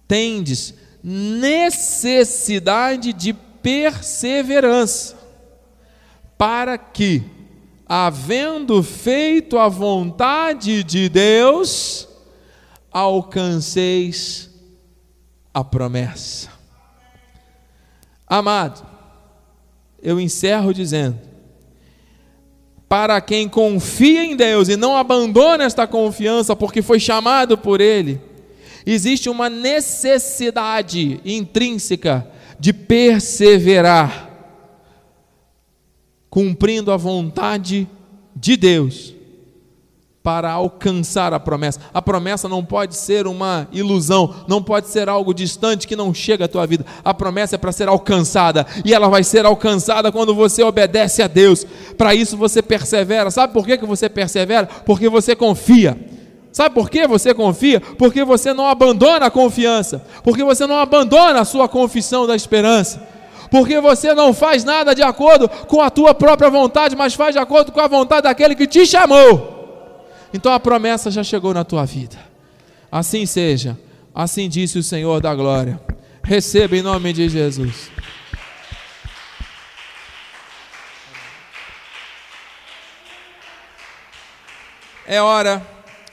[0.07, 5.16] tendes necessidade de perseverança,
[6.39, 7.23] para que,
[7.87, 12.09] havendo feito a vontade de Deus,
[12.91, 14.51] alcanceis
[15.53, 16.51] a promessa.
[18.27, 18.85] Amado,
[20.03, 21.19] eu encerro dizendo:
[22.89, 28.21] para quem confia em Deus e não abandona esta confiança porque foi chamado por Ele,
[28.85, 34.26] existe uma necessidade intrínseca de perseverar
[36.37, 37.89] cumprindo a vontade
[38.35, 39.15] de Deus
[40.23, 41.81] para alcançar a promessa.
[41.95, 46.45] A promessa não pode ser uma ilusão, não pode ser algo distante que não chega
[46.45, 46.85] à tua vida.
[47.03, 51.27] A promessa é para ser alcançada e ela vai ser alcançada quando você obedece a
[51.27, 51.65] Deus.
[51.97, 53.31] Para isso você persevera.
[53.31, 54.67] Sabe por que, que você persevera?
[54.67, 55.99] Porque você confia.
[56.53, 57.81] Sabe por que você confia?
[57.81, 63.16] Porque você não abandona a confiança, porque você não abandona a sua confissão da esperança
[63.51, 67.39] porque você não faz nada de acordo com a tua própria vontade, mas faz de
[67.39, 70.07] acordo com a vontade daquele que te chamou.
[70.33, 72.17] Então a promessa já chegou na tua vida.
[72.91, 73.79] Assim seja,
[74.15, 75.81] assim disse o Senhor da glória.
[76.23, 77.91] Receba em nome de Jesus.
[85.07, 85.65] É hora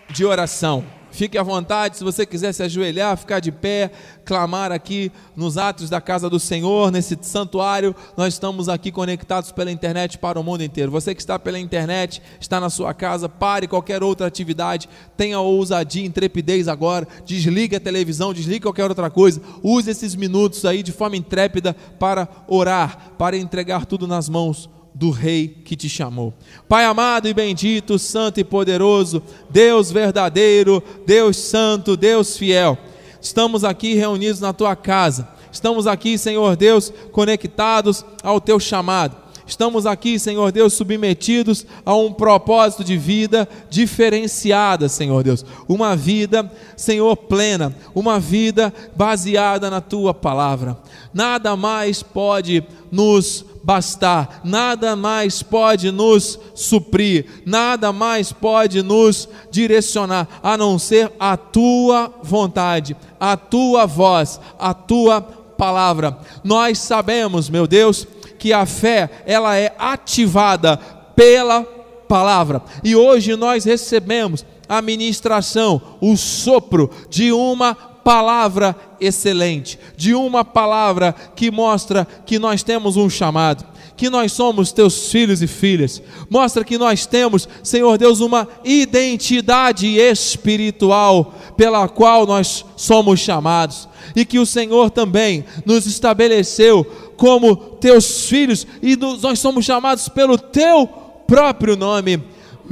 [0.10, 0.86] de oração.
[1.14, 3.92] Fique à vontade, se você quiser se ajoelhar, ficar de pé,
[4.26, 7.96] clamar aqui nos atos da casa do Senhor, nesse santuário.
[8.18, 10.90] Nós estamos aqui conectados pela internet para o mundo inteiro.
[10.90, 16.04] Você que está pela internet, está na sua casa, pare qualquer outra atividade, tenha ousadia,
[16.04, 19.40] intrepidez agora, desligue a televisão, desligue qualquer outra coisa.
[19.62, 25.10] Use esses minutos aí de forma intrépida para orar, para entregar tudo nas mãos do
[25.10, 26.34] Rei que te chamou.
[26.68, 32.78] Pai amado e bendito, santo e poderoso, Deus verdadeiro, Deus santo, Deus fiel,
[33.22, 39.24] estamos aqui reunidos na tua casa, estamos aqui, Senhor Deus, conectados ao teu chamado.
[39.46, 45.46] Estamos aqui, Senhor Deus, submetidos a um propósito de vida diferenciada, Senhor Deus.
[45.68, 50.78] Uma vida, Senhor, plena, uma vida baseada na tua palavra.
[51.14, 60.28] Nada mais pode nos bastar, nada mais pode nos suprir, nada mais pode nos direcionar,
[60.44, 66.18] a não ser a tua vontade, a tua voz, a tua palavra.
[66.44, 68.06] Nós sabemos, meu Deus,
[68.38, 70.78] que a fé, ela é ativada
[71.16, 71.64] pela
[72.08, 72.62] palavra.
[72.84, 81.14] E hoje nós recebemos a ministração, o sopro de uma palavra excelente, de uma palavra
[81.36, 86.02] que mostra que nós temos um chamado, que nós somos teus filhos e filhas.
[86.30, 93.88] Mostra que nós temos, Senhor Deus, uma identidade espiritual pela qual nós somos chamados.
[94.16, 96.84] E que o Senhor também nos estabeleceu
[97.16, 100.88] como teus filhos e nós somos chamados pelo teu
[101.28, 102.22] próprio nome.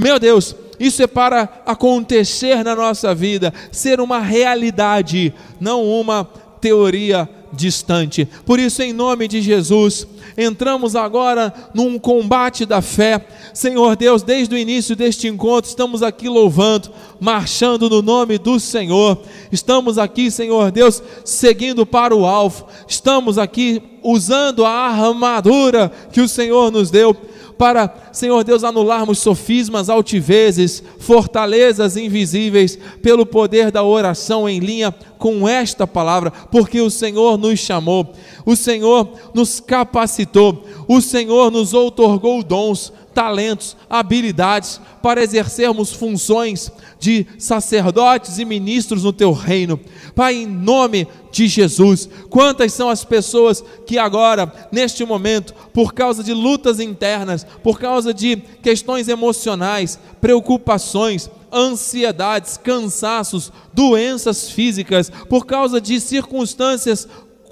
[0.01, 6.27] Meu Deus, isso é para acontecer na nossa vida, ser uma realidade, não uma
[6.59, 8.27] teoria distante.
[8.43, 13.23] Por isso, em nome de Jesus, entramos agora num combate da fé.
[13.53, 19.21] Senhor Deus, desde o início deste encontro, estamos aqui louvando, marchando no nome do Senhor.
[19.51, 22.65] Estamos aqui, Senhor Deus, seguindo para o alvo.
[22.87, 27.15] Estamos aqui usando a armadura que o Senhor nos deu
[27.61, 35.47] para, Senhor Deus, anularmos sofismas, altivezes, fortalezas invisíveis, pelo poder da oração em linha com
[35.47, 38.11] esta palavra, porque o Senhor nos chamou,
[38.43, 47.27] o Senhor nos capacitou, o Senhor nos outorgou dons, talentos, habilidades para exercermos funções de
[47.37, 49.79] sacerdotes e ministros no teu reino.
[50.15, 56.23] Pai, em nome de Jesus, quantas são as pessoas que agora, neste momento, por causa
[56.23, 65.81] de lutas internas, por causa de questões emocionais, preocupações, ansiedades, cansaços, doenças físicas, por causa
[65.81, 67.07] de circunstâncias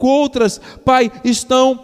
[0.07, 1.81] outras, Pai, estão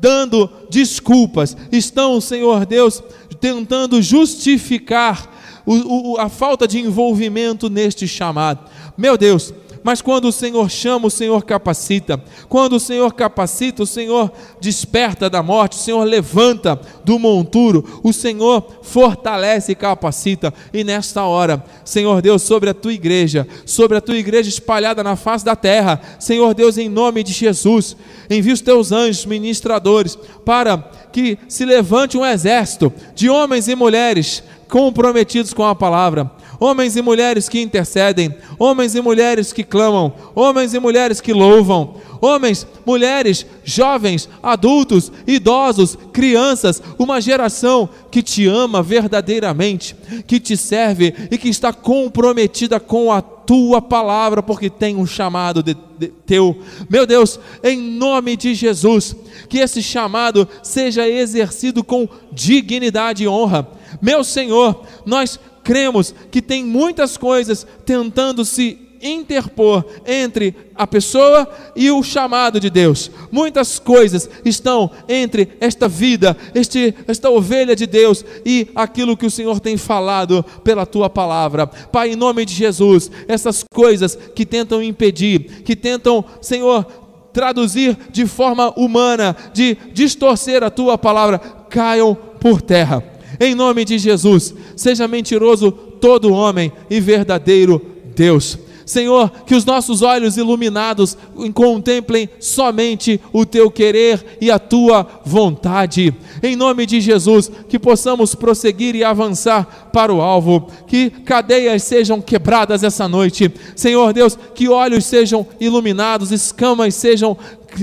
[0.00, 3.02] dando desculpas, estão, Senhor Deus,
[3.40, 5.32] tentando justificar
[5.64, 8.68] o, o, a falta de envolvimento neste chamado.
[8.96, 9.54] Meu Deus,
[9.84, 12.18] mas quando o Senhor chama, o Senhor capacita.
[12.48, 18.10] Quando o Senhor capacita, o Senhor desperta da morte, o Senhor levanta do monturo, o
[18.10, 20.54] Senhor fortalece e capacita.
[20.72, 25.16] E nesta hora, Senhor Deus, sobre a tua igreja, sobre a tua igreja espalhada na
[25.16, 27.94] face da terra, Senhor Deus, em nome de Jesus,
[28.30, 30.16] envia os teus anjos ministradores
[30.46, 30.78] para
[31.12, 37.02] que se levante um exército de homens e mulheres comprometidos com a palavra homens e
[37.02, 43.46] mulheres que intercedem, homens e mulheres que clamam, homens e mulheres que louvam, homens, mulheres,
[43.64, 49.94] jovens, adultos, idosos, crianças, uma geração que te ama verdadeiramente,
[50.26, 55.62] que te serve e que está comprometida com a tua palavra, porque tem um chamado
[55.62, 56.58] de, de, teu.
[56.88, 59.14] Meu Deus, em nome de Jesus,
[59.48, 63.68] que esse chamado seja exercido com dignidade e honra.
[64.00, 71.46] Meu Senhor, nós cremos que tem muitas coisas tentando se interpor entre a pessoa
[71.76, 73.10] e o chamado de Deus.
[73.30, 79.30] Muitas coisas estão entre esta vida, este, esta ovelha de Deus e aquilo que o
[79.30, 81.66] Senhor tem falado pela tua palavra.
[81.66, 86.86] Pai, em nome de Jesus, essas coisas que tentam impedir, que tentam, Senhor,
[87.32, 91.38] traduzir de forma humana, de distorcer a tua palavra,
[91.68, 93.13] caiam por terra.
[93.40, 97.80] Em nome de Jesus, seja mentiroso todo homem e verdadeiro
[98.14, 98.58] Deus.
[98.86, 101.16] Senhor, que os nossos olhos iluminados
[101.54, 106.14] contemplem somente o teu querer e a tua vontade.
[106.42, 112.20] Em nome de Jesus, que possamos prosseguir e avançar para o alvo, que cadeias sejam
[112.20, 113.50] quebradas essa noite.
[113.74, 117.36] Senhor Deus, que olhos sejam iluminados, escamas sejam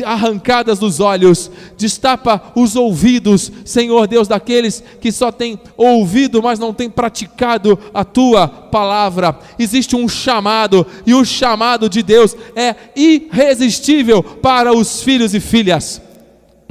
[0.04, 6.74] arrancadas dos olhos, destapa os ouvidos, Senhor Deus, daqueles que só têm ouvido, mas não
[6.74, 9.38] têm praticado a tua palavra.
[9.58, 16.02] Existe um chamado, e o chamado de Deus é irresistível para os filhos e filhas.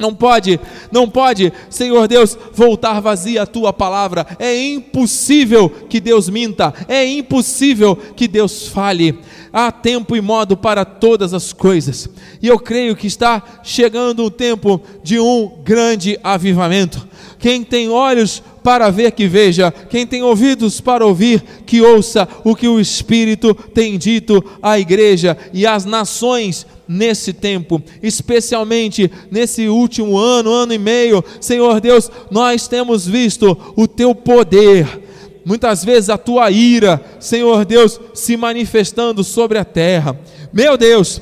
[0.00, 0.58] Não pode,
[0.90, 4.26] não pode, Senhor Deus, voltar vazia a tua palavra.
[4.38, 9.18] É impossível que Deus minta, é impossível que Deus fale.
[9.52, 12.08] Há tempo e modo para todas as coisas.
[12.40, 17.08] E eu creio que está chegando o tempo de um grande avivamento.
[17.38, 22.54] Quem tem olhos para ver que veja, quem tem ouvidos para ouvir que ouça o
[22.54, 30.18] que o Espírito tem dito à igreja e às nações nesse tempo, especialmente nesse último
[30.18, 31.24] ano, ano e meio.
[31.40, 35.09] Senhor Deus, nós temos visto o teu poder,
[35.50, 40.16] muitas vezes a tua ira, Senhor Deus, se manifestando sobre a terra.
[40.52, 41.20] Meu Deus,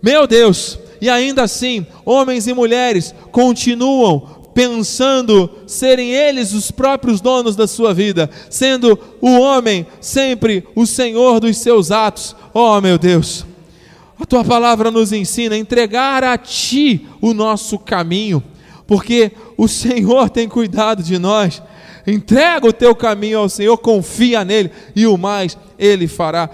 [0.00, 7.54] meu Deus, e ainda assim, homens e mulheres continuam pensando serem eles os próprios donos
[7.54, 12.34] da sua vida, sendo o homem sempre o senhor dos seus atos.
[12.54, 13.44] Oh, meu Deus,
[14.18, 18.42] a tua palavra nos ensina a entregar a ti o nosso caminho,
[18.86, 21.60] porque o Senhor tem cuidado de nós.
[22.06, 26.48] Entrega o teu caminho ao Senhor, confia nele e o mais ele fará.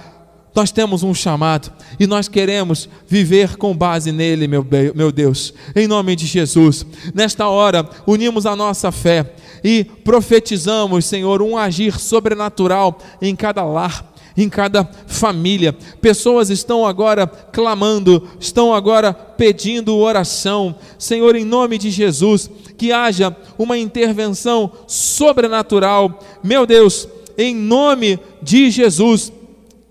[0.55, 5.87] Nós temos um chamado e nós queremos viver com base nele, meu, meu Deus, em
[5.87, 6.85] nome de Jesus.
[7.15, 9.35] Nesta hora, unimos a nossa fé
[9.65, 15.73] e profetizamos, Senhor, um agir sobrenatural em cada lar em cada família.
[16.01, 20.75] Pessoas estão agora clamando, estão agora pedindo oração.
[20.99, 22.51] Senhor, em nome de Jesus,
[22.83, 26.19] que haja uma intervenção sobrenatural.
[26.43, 27.07] Meu Deus,
[27.39, 29.33] em nome de Jesus.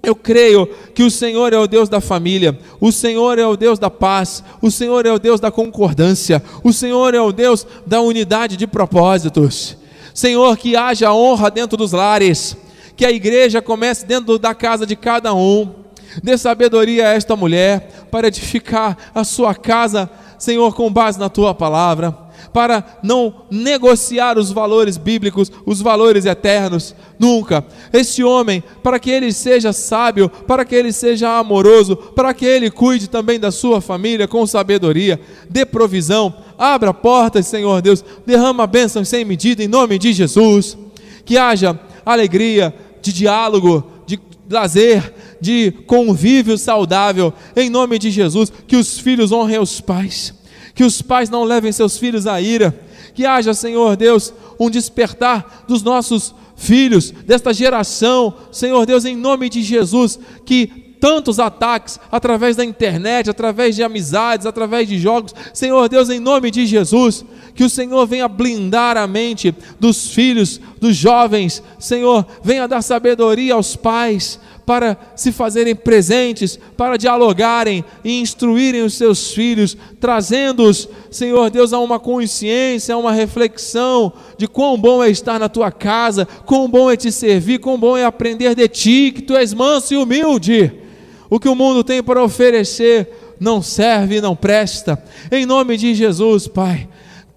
[0.04, 3.80] Eu creio que o Senhor é o Deus da família, o Senhor é o Deus
[3.80, 8.02] da paz, o Senhor é o Deus da concordância, o Senhor é o Deus da
[8.02, 9.78] unidade de propósitos.
[10.14, 12.58] Senhor, que haja honra dentro dos lares,
[12.98, 15.76] que a igreja comece dentro da casa de cada um.
[16.22, 21.56] Dê sabedoria a esta mulher para edificar a sua casa, Senhor, com base na tua
[21.56, 22.21] palavra,
[22.54, 27.66] para não negociar os valores bíblicos, os valores eternos, nunca.
[27.94, 32.70] Este homem, para que ele seja sábio, para que ele seja amoroso, para que ele
[32.70, 39.08] cuide também da sua família com sabedoria, dê provisão, abra portas, Senhor Deus, derrama bênçãos
[39.08, 40.78] sem medida em nome de Jesus.
[41.26, 48.76] Que haja alegria, de diálogo, de lazer, de convívio saudável, em nome de Jesus, que
[48.76, 50.34] os filhos honrem os pais,
[50.82, 52.74] que os pais não levem seus filhos à ira,
[53.14, 59.48] que haja, Senhor Deus, um despertar dos nossos filhos, desta geração, Senhor Deus, em nome
[59.48, 65.36] de Jesus, que tantos ataques através da internet, através de amizades, através de jogos.
[65.54, 67.24] Senhor Deus, em nome de Jesus,
[67.54, 71.62] que o Senhor venha blindar a mente dos filhos, dos jovens.
[71.78, 74.40] Senhor, venha dar sabedoria aos pais
[74.72, 81.80] para se fazerem presentes, para dialogarem e instruírem os seus filhos, trazendo-os, Senhor Deus, a
[81.80, 86.90] uma consciência, a uma reflexão de quão bom é estar na tua casa, quão bom
[86.90, 90.72] é te servir, quão bom é aprender de ti, que tu és manso e humilde
[91.30, 95.04] o que o mundo tem para oferecer não serve e não presta.
[95.30, 96.88] Em nome de Jesus, Pai,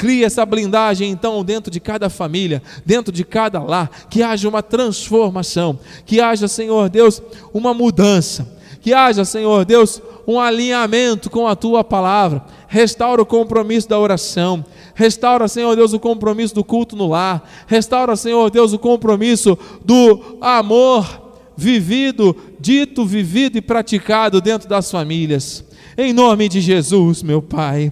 [0.05, 4.63] Cria essa blindagem então dentro de cada família, dentro de cada lar, que haja uma
[4.63, 7.23] transformação, que haja, Senhor Deus,
[7.55, 12.45] uma mudança, que haja, Senhor Deus, um alinhamento com a tua palavra.
[12.69, 14.63] Restaura o compromisso da oração,
[14.95, 20.37] restaura, Senhor Deus, o compromisso do culto no lar, restaura, Senhor Deus, o compromisso do
[20.39, 25.65] amor vivido, dito, vivido e praticado dentro das famílias.
[25.97, 27.91] Em nome de Jesus, meu Pai.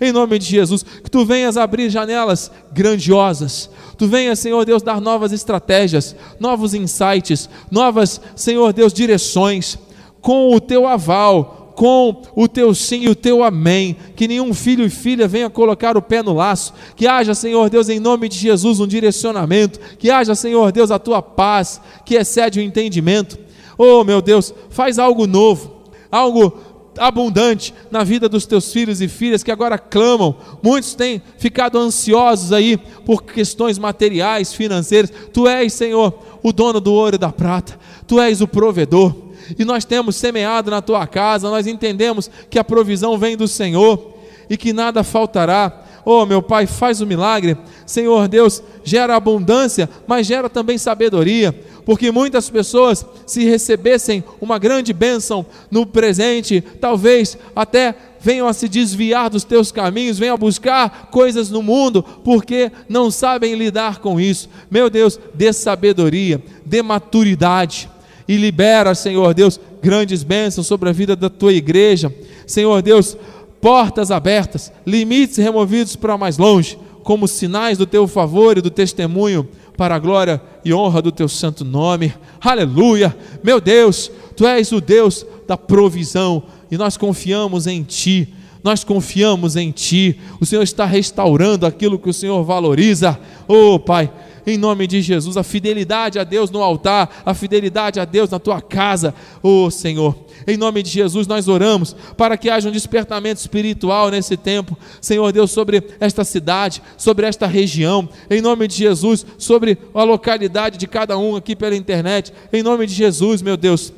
[0.00, 3.68] Em nome de Jesus, que tu venhas abrir janelas grandiosas.
[3.96, 9.76] Tu venhas, Senhor Deus, dar novas estratégias, novos insights, novas, Senhor Deus, direções,
[10.20, 13.96] com o teu aval, com o teu sim e o teu amém.
[14.16, 16.74] Que nenhum filho e filha venha colocar o pé no laço.
[16.96, 19.78] Que haja, Senhor Deus, em nome de Jesus, um direcionamento.
[19.96, 23.38] Que haja, Senhor Deus, a tua paz, que excede o entendimento.
[23.78, 26.58] Oh, meu Deus, faz algo novo, algo
[26.98, 30.36] abundante na vida dos teus filhos e filhas que agora clamam.
[30.62, 35.12] Muitos têm ficado ansiosos aí por questões materiais, financeiras.
[35.32, 37.78] Tu és, Senhor, o dono do ouro e da prata.
[38.06, 39.14] Tu és o provedor.
[39.58, 44.14] E nós temos semeado na tua casa, nós entendemos que a provisão vem do Senhor
[44.50, 45.84] e que nada faltará.
[46.04, 47.56] Oh, meu Pai, faz o milagre.
[47.86, 51.54] Senhor Deus, gera abundância, mas gera também sabedoria
[51.88, 58.68] porque muitas pessoas, se recebessem uma grande bênção no presente, talvez até venham a se
[58.68, 64.20] desviar dos teus caminhos, venham a buscar coisas no mundo, porque não sabem lidar com
[64.20, 64.50] isso.
[64.70, 67.88] Meu Deus, dê sabedoria, dê maturidade
[68.28, 72.14] e libera, Senhor Deus, grandes bênçãos sobre a vida da tua igreja.
[72.46, 73.16] Senhor Deus,
[73.62, 76.78] portas abertas, limites removidos para mais longe,
[77.08, 79.48] como sinais do teu favor e do testemunho
[79.78, 82.12] para a glória e honra do teu santo nome.
[82.38, 83.16] Aleluia!
[83.42, 88.34] Meu Deus, tu és o Deus da provisão e nós confiamos em ti.
[88.62, 90.20] Nós confiamos em ti.
[90.38, 93.18] O Senhor está restaurando aquilo que o Senhor valoriza.
[93.48, 94.12] Oh, Pai,
[94.48, 98.38] em nome de Jesus, a fidelidade a Deus no altar, a fidelidade a Deus na
[98.38, 100.16] tua casa, oh Senhor.
[100.46, 105.30] Em nome de Jesus, nós oramos para que haja um despertamento espiritual nesse tempo, Senhor
[105.32, 110.86] Deus, sobre esta cidade, sobre esta região, em nome de Jesus, sobre a localidade de
[110.86, 113.92] cada um aqui pela internet, em nome de Jesus, meu Deus.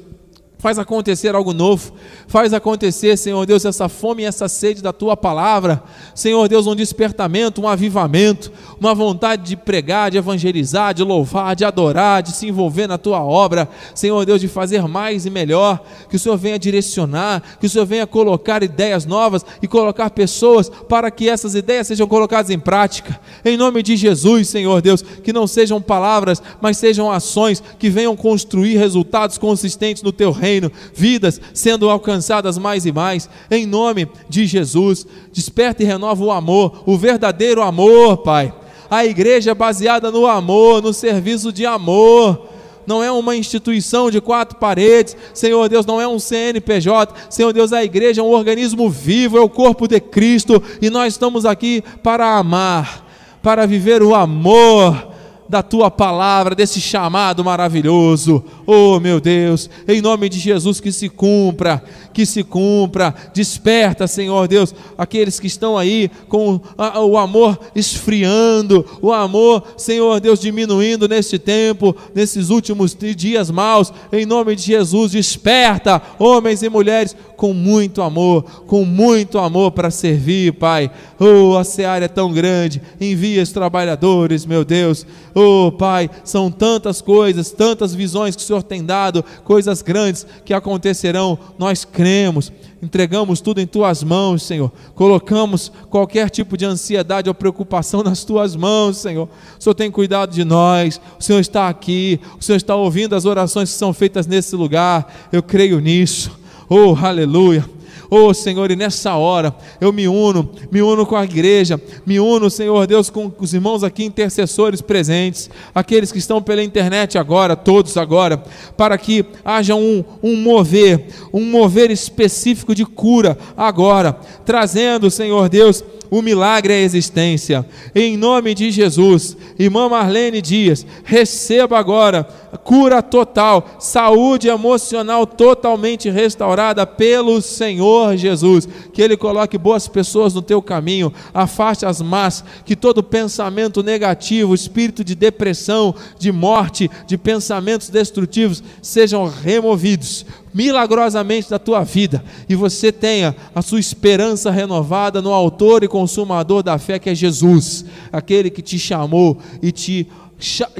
[0.60, 1.90] Faz acontecer algo novo.
[2.28, 5.82] Faz acontecer, Senhor Deus, essa fome e essa sede da tua palavra.
[6.14, 11.64] Senhor Deus, um despertamento, um avivamento, uma vontade de pregar, de evangelizar, de louvar, de
[11.64, 13.66] adorar, de se envolver na tua obra.
[13.94, 15.80] Senhor Deus, de fazer mais e melhor.
[16.10, 20.68] Que o Senhor venha direcionar, que o Senhor venha colocar ideias novas e colocar pessoas
[20.68, 23.18] para que essas ideias sejam colocadas em prática.
[23.46, 28.14] Em nome de Jesus, Senhor Deus, que não sejam palavras, mas sejam ações que venham
[28.14, 34.08] construir resultados consistentes no teu reino reino, vidas sendo alcançadas mais e mais, em nome
[34.28, 35.06] de Jesus.
[35.32, 38.52] Desperta e renova o amor, o verdadeiro amor, Pai.
[38.90, 42.48] A igreja é baseada no amor, no serviço de amor
[42.86, 47.72] não é uma instituição de quatro paredes, Senhor Deus, não é um CNPJ, Senhor Deus,
[47.72, 51.84] a igreja é um organismo vivo, é o corpo de Cristo, e nós estamos aqui
[52.02, 53.06] para amar,
[53.42, 55.09] para viver o amor
[55.50, 58.44] da tua palavra, desse chamado maravilhoso.
[58.64, 61.82] Oh, meu Deus, em nome de Jesus, que se cumpra,
[62.14, 63.12] que se cumpra.
[63.34, 66.60] Desperta, Senhor Deus, aqueles que estão aí com
[67.04, 73.92] o amor esfriando, o amor, Senhor Deus, diminuindo neste tempo, nesses últimos dias maus.
[74.12, 79.90] Em nome de Jesus, desperta, homens e mulheres, com muito amor, com muito amor para
[79.90, 80.90] servir, Pai.
[81.18, 85.04] Oh, a seara é tão grande, envia os trabalhadores, meu Deus.
[85.34, 85.39] Oh,
[85.78, 91.38] Pai, são tantas coisas, tantas visões que o Senhor tem dado, coisas grandes que acontecerão.
[91.58, 94.70] Nós cremos, entregamos tudo em tuas mãos, Senhor.
[94.94, 99.28] Colocamos qualquer tipo de ansiedade ou preocupação nas tuas mãos, Senhor.
[99.58, 103.24] O Senhor tem cuidado de nós, o Senhor está aqui, o Senhor está ouvindo as
[103.24, 105.28] orações que são feitas nesse lugar.
[105.32, 106.30] Eu creio nisso.
[106.68, 107.79] Oh, aleluia.
[108.10, 112.50] Oh Senhor, e nessa hora eu me uno, me uno com a igreja, me uno,
[112.50, 117.96] Senhor Deus, com os irmãos aqui intercessores presentes, aqueles que estão pela internet agora, todos
[117.96, 118.42] agora,
[118.76, 125.84] para que haja um, um mover, um mover específico de cura agora, trazendo, Senhor Deus,
[126.10, 127.64] o milagre à existência.
[127.94, 132.26] Em nome de Jesus, irmã Marlene Dias, receba agora
[132.58, 138.68] cura total, saúde emocional totalmente restaurada pelo Senhor Jesus.
[138.92, 144.54] Que Ele coloque boas pessoas no teu caminho, afaste as más, que todo pensamento negativo,
[144.54, 152.54] espírito de depressão, de morte, de pensamentos destrutivos sejam removidos milagrosamente da tua vida e
[152.54, 157.84] você tenha a sua esperança renovada no Autor e Consumador da fé, que é Jesus,
[158.12, 160.08] aquele que te chamou e te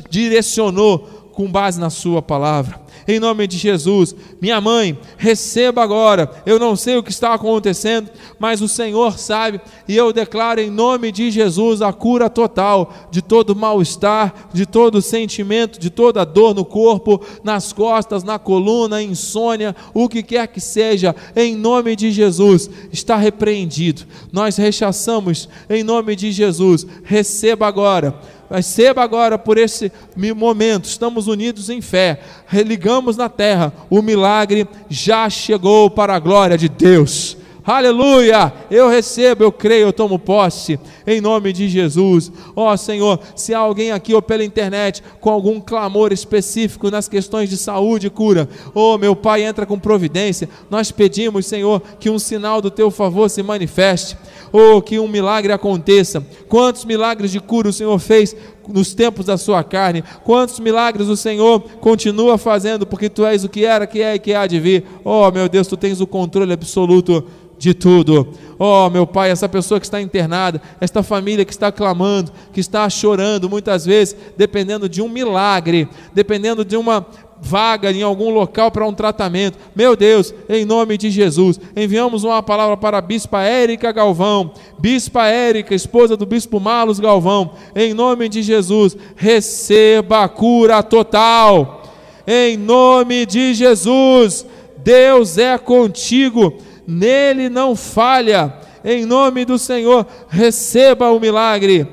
[0.08, 2.78] direcionou com base na Sua palavra.
[3.08, 6.30] Em nome de Jesus, minha mãe, receba agora.
[6.44, 10.68] Eu não sei o que está acontecendo, mas o Senhor sabe, e eu declaro em
[10.68, 16.54] nome de Jesus a cura total de todo mal-estar, de todo sentimento, de toda dor
[16.54, 22.12] no corpo, nas costas, na coluna, insônia, o que quer que seja, em nome de
[22.12, 24.02] Jesus, está repreendido.
[24.30, 26.86] Nós rechaçamos em nome de Jesus.
[27.02, 28.20] Receba agora
[28.50, 29.92] Receba agora por esse
[30.34, 36.58] momento, estamos unidos em fé, religamos na terra, o milagre já chegou para a glória
[36.58, 37.36] de Deus.
[37.64, 38.52] Aleluia!
[38.70, 42.32] Eu recebo, eu creio, eu tomo posse, em nome de Jesus.
[42.56, 47.08] Ó oh, Senhor, se há alguém aqui ou pela internet com algum clamor específico nas
[47.08, 50.48] questões de saúde e cura, oh meu Pai, entra com providência.
[50.70, 54.16] Nós pedimos, Senhor, que um sinal do teu favor se manifeste
[54.52, 56.24] oh, que um milagre aconteça.
[56.48, 58.34] Quantos milagres de cura o Senhor fez
[58.68, 60.04] nos tempos da sua carne?
[60.24, 64.18] Quantos milagres o Senhor continua fazendo, porque tu és o que era, que é e
[64.18, 64.84] que há de vir.
[65.04, 67.24] Oh, meu Deus, tu tens o controle absoluto
[67.58, 68.28] de tudo.
[68.58, 72.88] Oh, meu Pai, essa pessoa que está internada, esta família que está clamando, que está
[72.88, 77.06] chorando, muitas vezes, dependendo de um milagre, dependendo de uma
[77.40, 79.58] vaga em algum local para um tratamento.
[79.74, 85.26] Meu Deus, em nome de Jesus, enviamos uma palavra para a bispa Érica Galvão, bispa
[85.26, 91.82] Érica, esposa do bispo Marlos Galvão, em nome de Jesus, receba a cura total.
[92.26, 94.46] Em nome de Jesus,
[94.78, 96.54] Deus é contigo,
[96.86, 98.54] nele não falha.
[98.84, 101.86] Em nome do Senhor, receba o milagre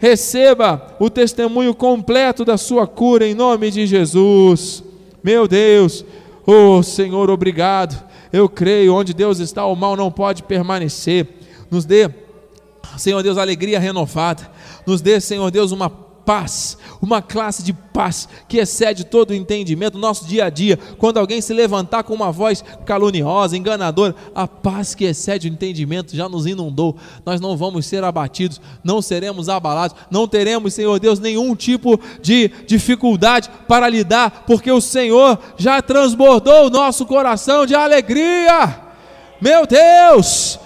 [0.00, 4.82] receba o testemunho completo da sua cura em nome de Jesus.
[5.22, 6.04] Meu Deus,
[6.46, 8.08] oh Senhor, obrigado.
[8.32, 11.26] Eu creio, onde Deus está, o mal não pode permanecer.
[11.70, 12.10] Nos dê,
[12.96, 14.50] Senhor Deus, alegria renovada.
[14.86, 19.98] Nos dê, Senhor Deus, uma paz, uma classe de paz que excede todo o entendimento,
[19.98, 20.78] nosso dia a dia.
[20.98, 26.14] Quando alguém se levantar com uma voz caluniosa, enganadora, a paz que excede o entendimento
[26.14, 26.96] já nos inundou.
[27.24, 32.48] Nós não vamos ser abatidos, não seremos abalados, não teremos, Senhor Deus, nenhum tipo de
[32.66, 38.80] dificuldade para lidar, porque o Senhor já transbordou o nosso coração de alegria.
[39.40, 40.58] Meu Deus!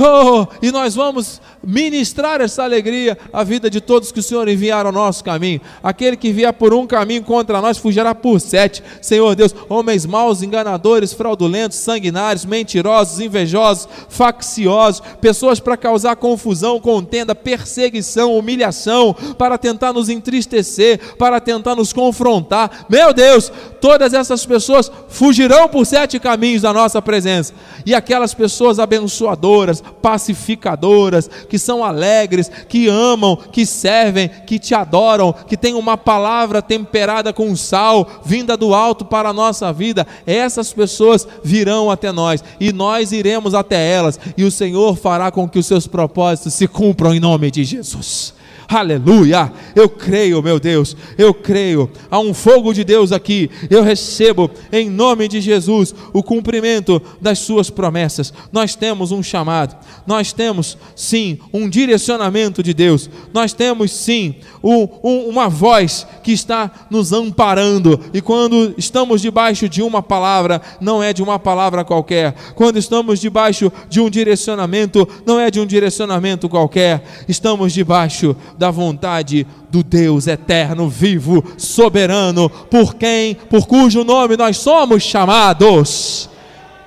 [0.00, 4.86] Oh, e nós vamos ministrar essa alegria à vida de todos que o Senhor enviar
[4.86, 5.60] ao nosso caminho.
[5.82, 8.82] Aquele que vier por um caminho contra nós fugirá por sete.
[9.00, 17.34] Senhor Deus, homens maus, enganadores, fraudulentos, sanguinários, mentirosos, invejosos, facciosos, pessoas para causar confusão, contenda,
[17.34, 22.86] perseguição, humilhação, para tentar nos entristecer, para tentar nos confrontar.
[22.88, 27.54] Meu Deus, todas essas pessoas fugirão por sete caminhos da nossa presença.
[27.84, 35.34] E aquelas pessoas abençoadoras, pacificadoras, que são alegres, que amam, que servem, que te adoram,
[35.34, 40.72] que têm uma palavra temperada com sal, vinda do alto para a nossa vida, essas
[40.72, 45.58] pessoas virão até nós e nós iremos até elas, e o Senhor fará com que
[45.58, 48.32] os seus propósitos se cumpram em nome de Jesus.
[48.72, 49.52] Aleluia!
[49.76, 51.90] Eu creio, meu Deus, eu creio.
[52.10, 53.50] Há um fogo de Deus aqui.
[53.68, 58.32] Eu recebo em nome de Jesus o cumprimento das suas promessas.
[58.50, 59.76] Nós temos um chamado.
[60.06, 63.10] Nós temos sim um direcionamento de Deus.
[63.34, 68.00] Nós temos sim um, um, uma voz que está nos amparando.
[68.14, 72.34] E quando estamos debaixo de uma palavra, não é de uma palavra qualquer.
[72.54, 77.04] Quando estamos debaixo de um direcionamento, não é de um direcionamento qualquer.
[77.28, 84.56] Estamos debaixo da vontade do Deus eterno, vivo, soberano, por quem, por cujo nome nós
[84.56, 86.30] somos chamados.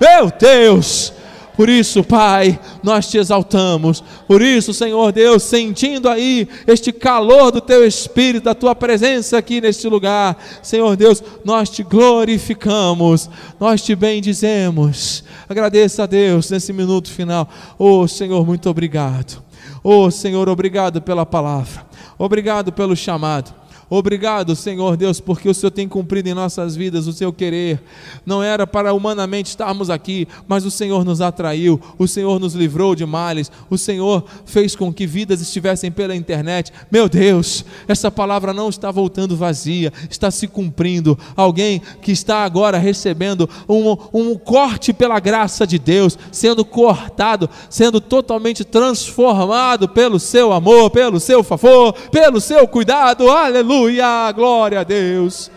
[0.00, 1.12] Meu Deus!
[1.54, 4.02] Por isso, Pai, nós te exaltamos.
[4.26, 9.60] Por isso, Senhor Deus, sentindo aí este calor do teu espírito, da tua presença aqui
[9.60, 13.28] neste lugar, Senhor Deus, nós te glorificamos,
[13.60, 15.22] nós te bendizemos.
[15.46, 17.46] Agradeça a Deus nesse minuto final.
[17.78, 19.45] Oh, Senhor, muito obrigado.
[19.88, 21.86] Oh Senhor, obrigado pela palavra,
[22.18, 23.54] obrigado pelo chamado,
[23.88, 27.80] Obrigado, Senhor Deus, porque o Senhor tem cumprido em nossas vidas o seu querer.
[28.24, 32.96] Não era para humanamente estarmos aqui, mas o Senhor nos atraiu, o Senhor nos livrou
[32.96, 36.72] de males, o Senhor fez com que vidas estivessem pela internet.
[36.90, 41.16] Meu Deus, essa palavra não está voltando vazia, está se cumprindo.
[41.36, 48.00] Alguém que está agora recebendo um, um corte pela graça de Deus, sendo cortado, sendo
[48.00, 53.30] totalmente transformado pelo seu amor, pelo seu favor, pelo seu cuidado.
[53.30, 55.50] Aleluia Aleluia, glória a Deus.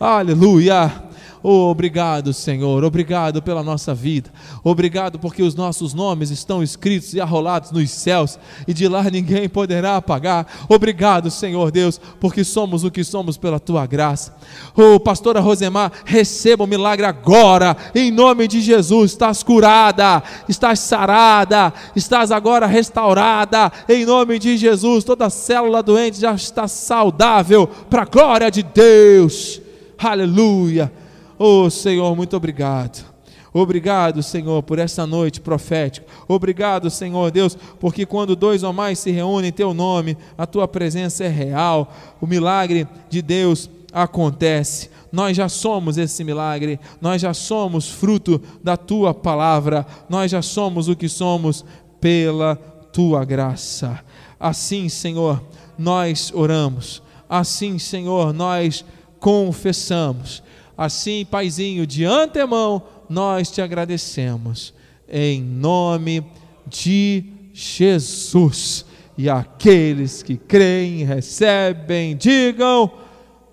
[0.00, 1.09] Aleluia.
[1.42, 2.84] Oh, obrigado, Senhor.
[2.84, 4.30] Obrigado pela nossa vida.
[4.62, 8.38] Obrigado porque os nossos nomes estão escritos e arrolados nos céus
[8.68, 10.46] e de lá ninguém poderá apagar.
[10.68, 14.36] Obrigado, Senhor Deus, porque somos o que somos pela tua graça.
[14.76, 19.12] Oh, pastora Rosemar, receba o milagre agora, em nome de Jesus.
[19.12, 25.04] Estás curada, estás sarada, estás agora restaurada, em nome de Jesus.
[25.04, 29.62] Toda célula doente já está saudável, para a glória de Deus.
[29.98, 30.99] Aleluia.
[31.42, 33.02] Oh Senhor, muito obrigado.
[33.50, 36.06] Obrigado, Senhor, por essa noite profética.
[36.28, 40.68] Obrigado, Senhor Deus, porque quando dois ou mais se reúnem em teu nome, a tua
[40.68, 41.94] presença é real.
[42.20, 44.90] O milagre de Deus acontece.
[45.10, 50.88] Nós já somos esse milagre, nós já somos fruto da tua palavra, nós já somos
[50.88, 51.64] o que somos
[51.98, 52.54] pela
[52.92, 53.98] tua graça.
[54.38, 55.42] Assim, Senhor,
[55.78, 57.02] nós oramos.
[57.26, 58.84] Assim, Senhor, nós
[59.18, 60.42] confessamos.
[60.80, 64.72] Assim, Paizinho, de antemão, nós te agradecemos.
[65.06, 66.24] Em nome
[66.66, 67.22] de
[67.52, 68.86] Jesus.
[69.18, 72.90] E aqueles que creem, recebem, digam.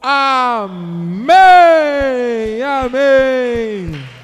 [0.02, 1.28] Amém!
[2.64, 4.17] Amém!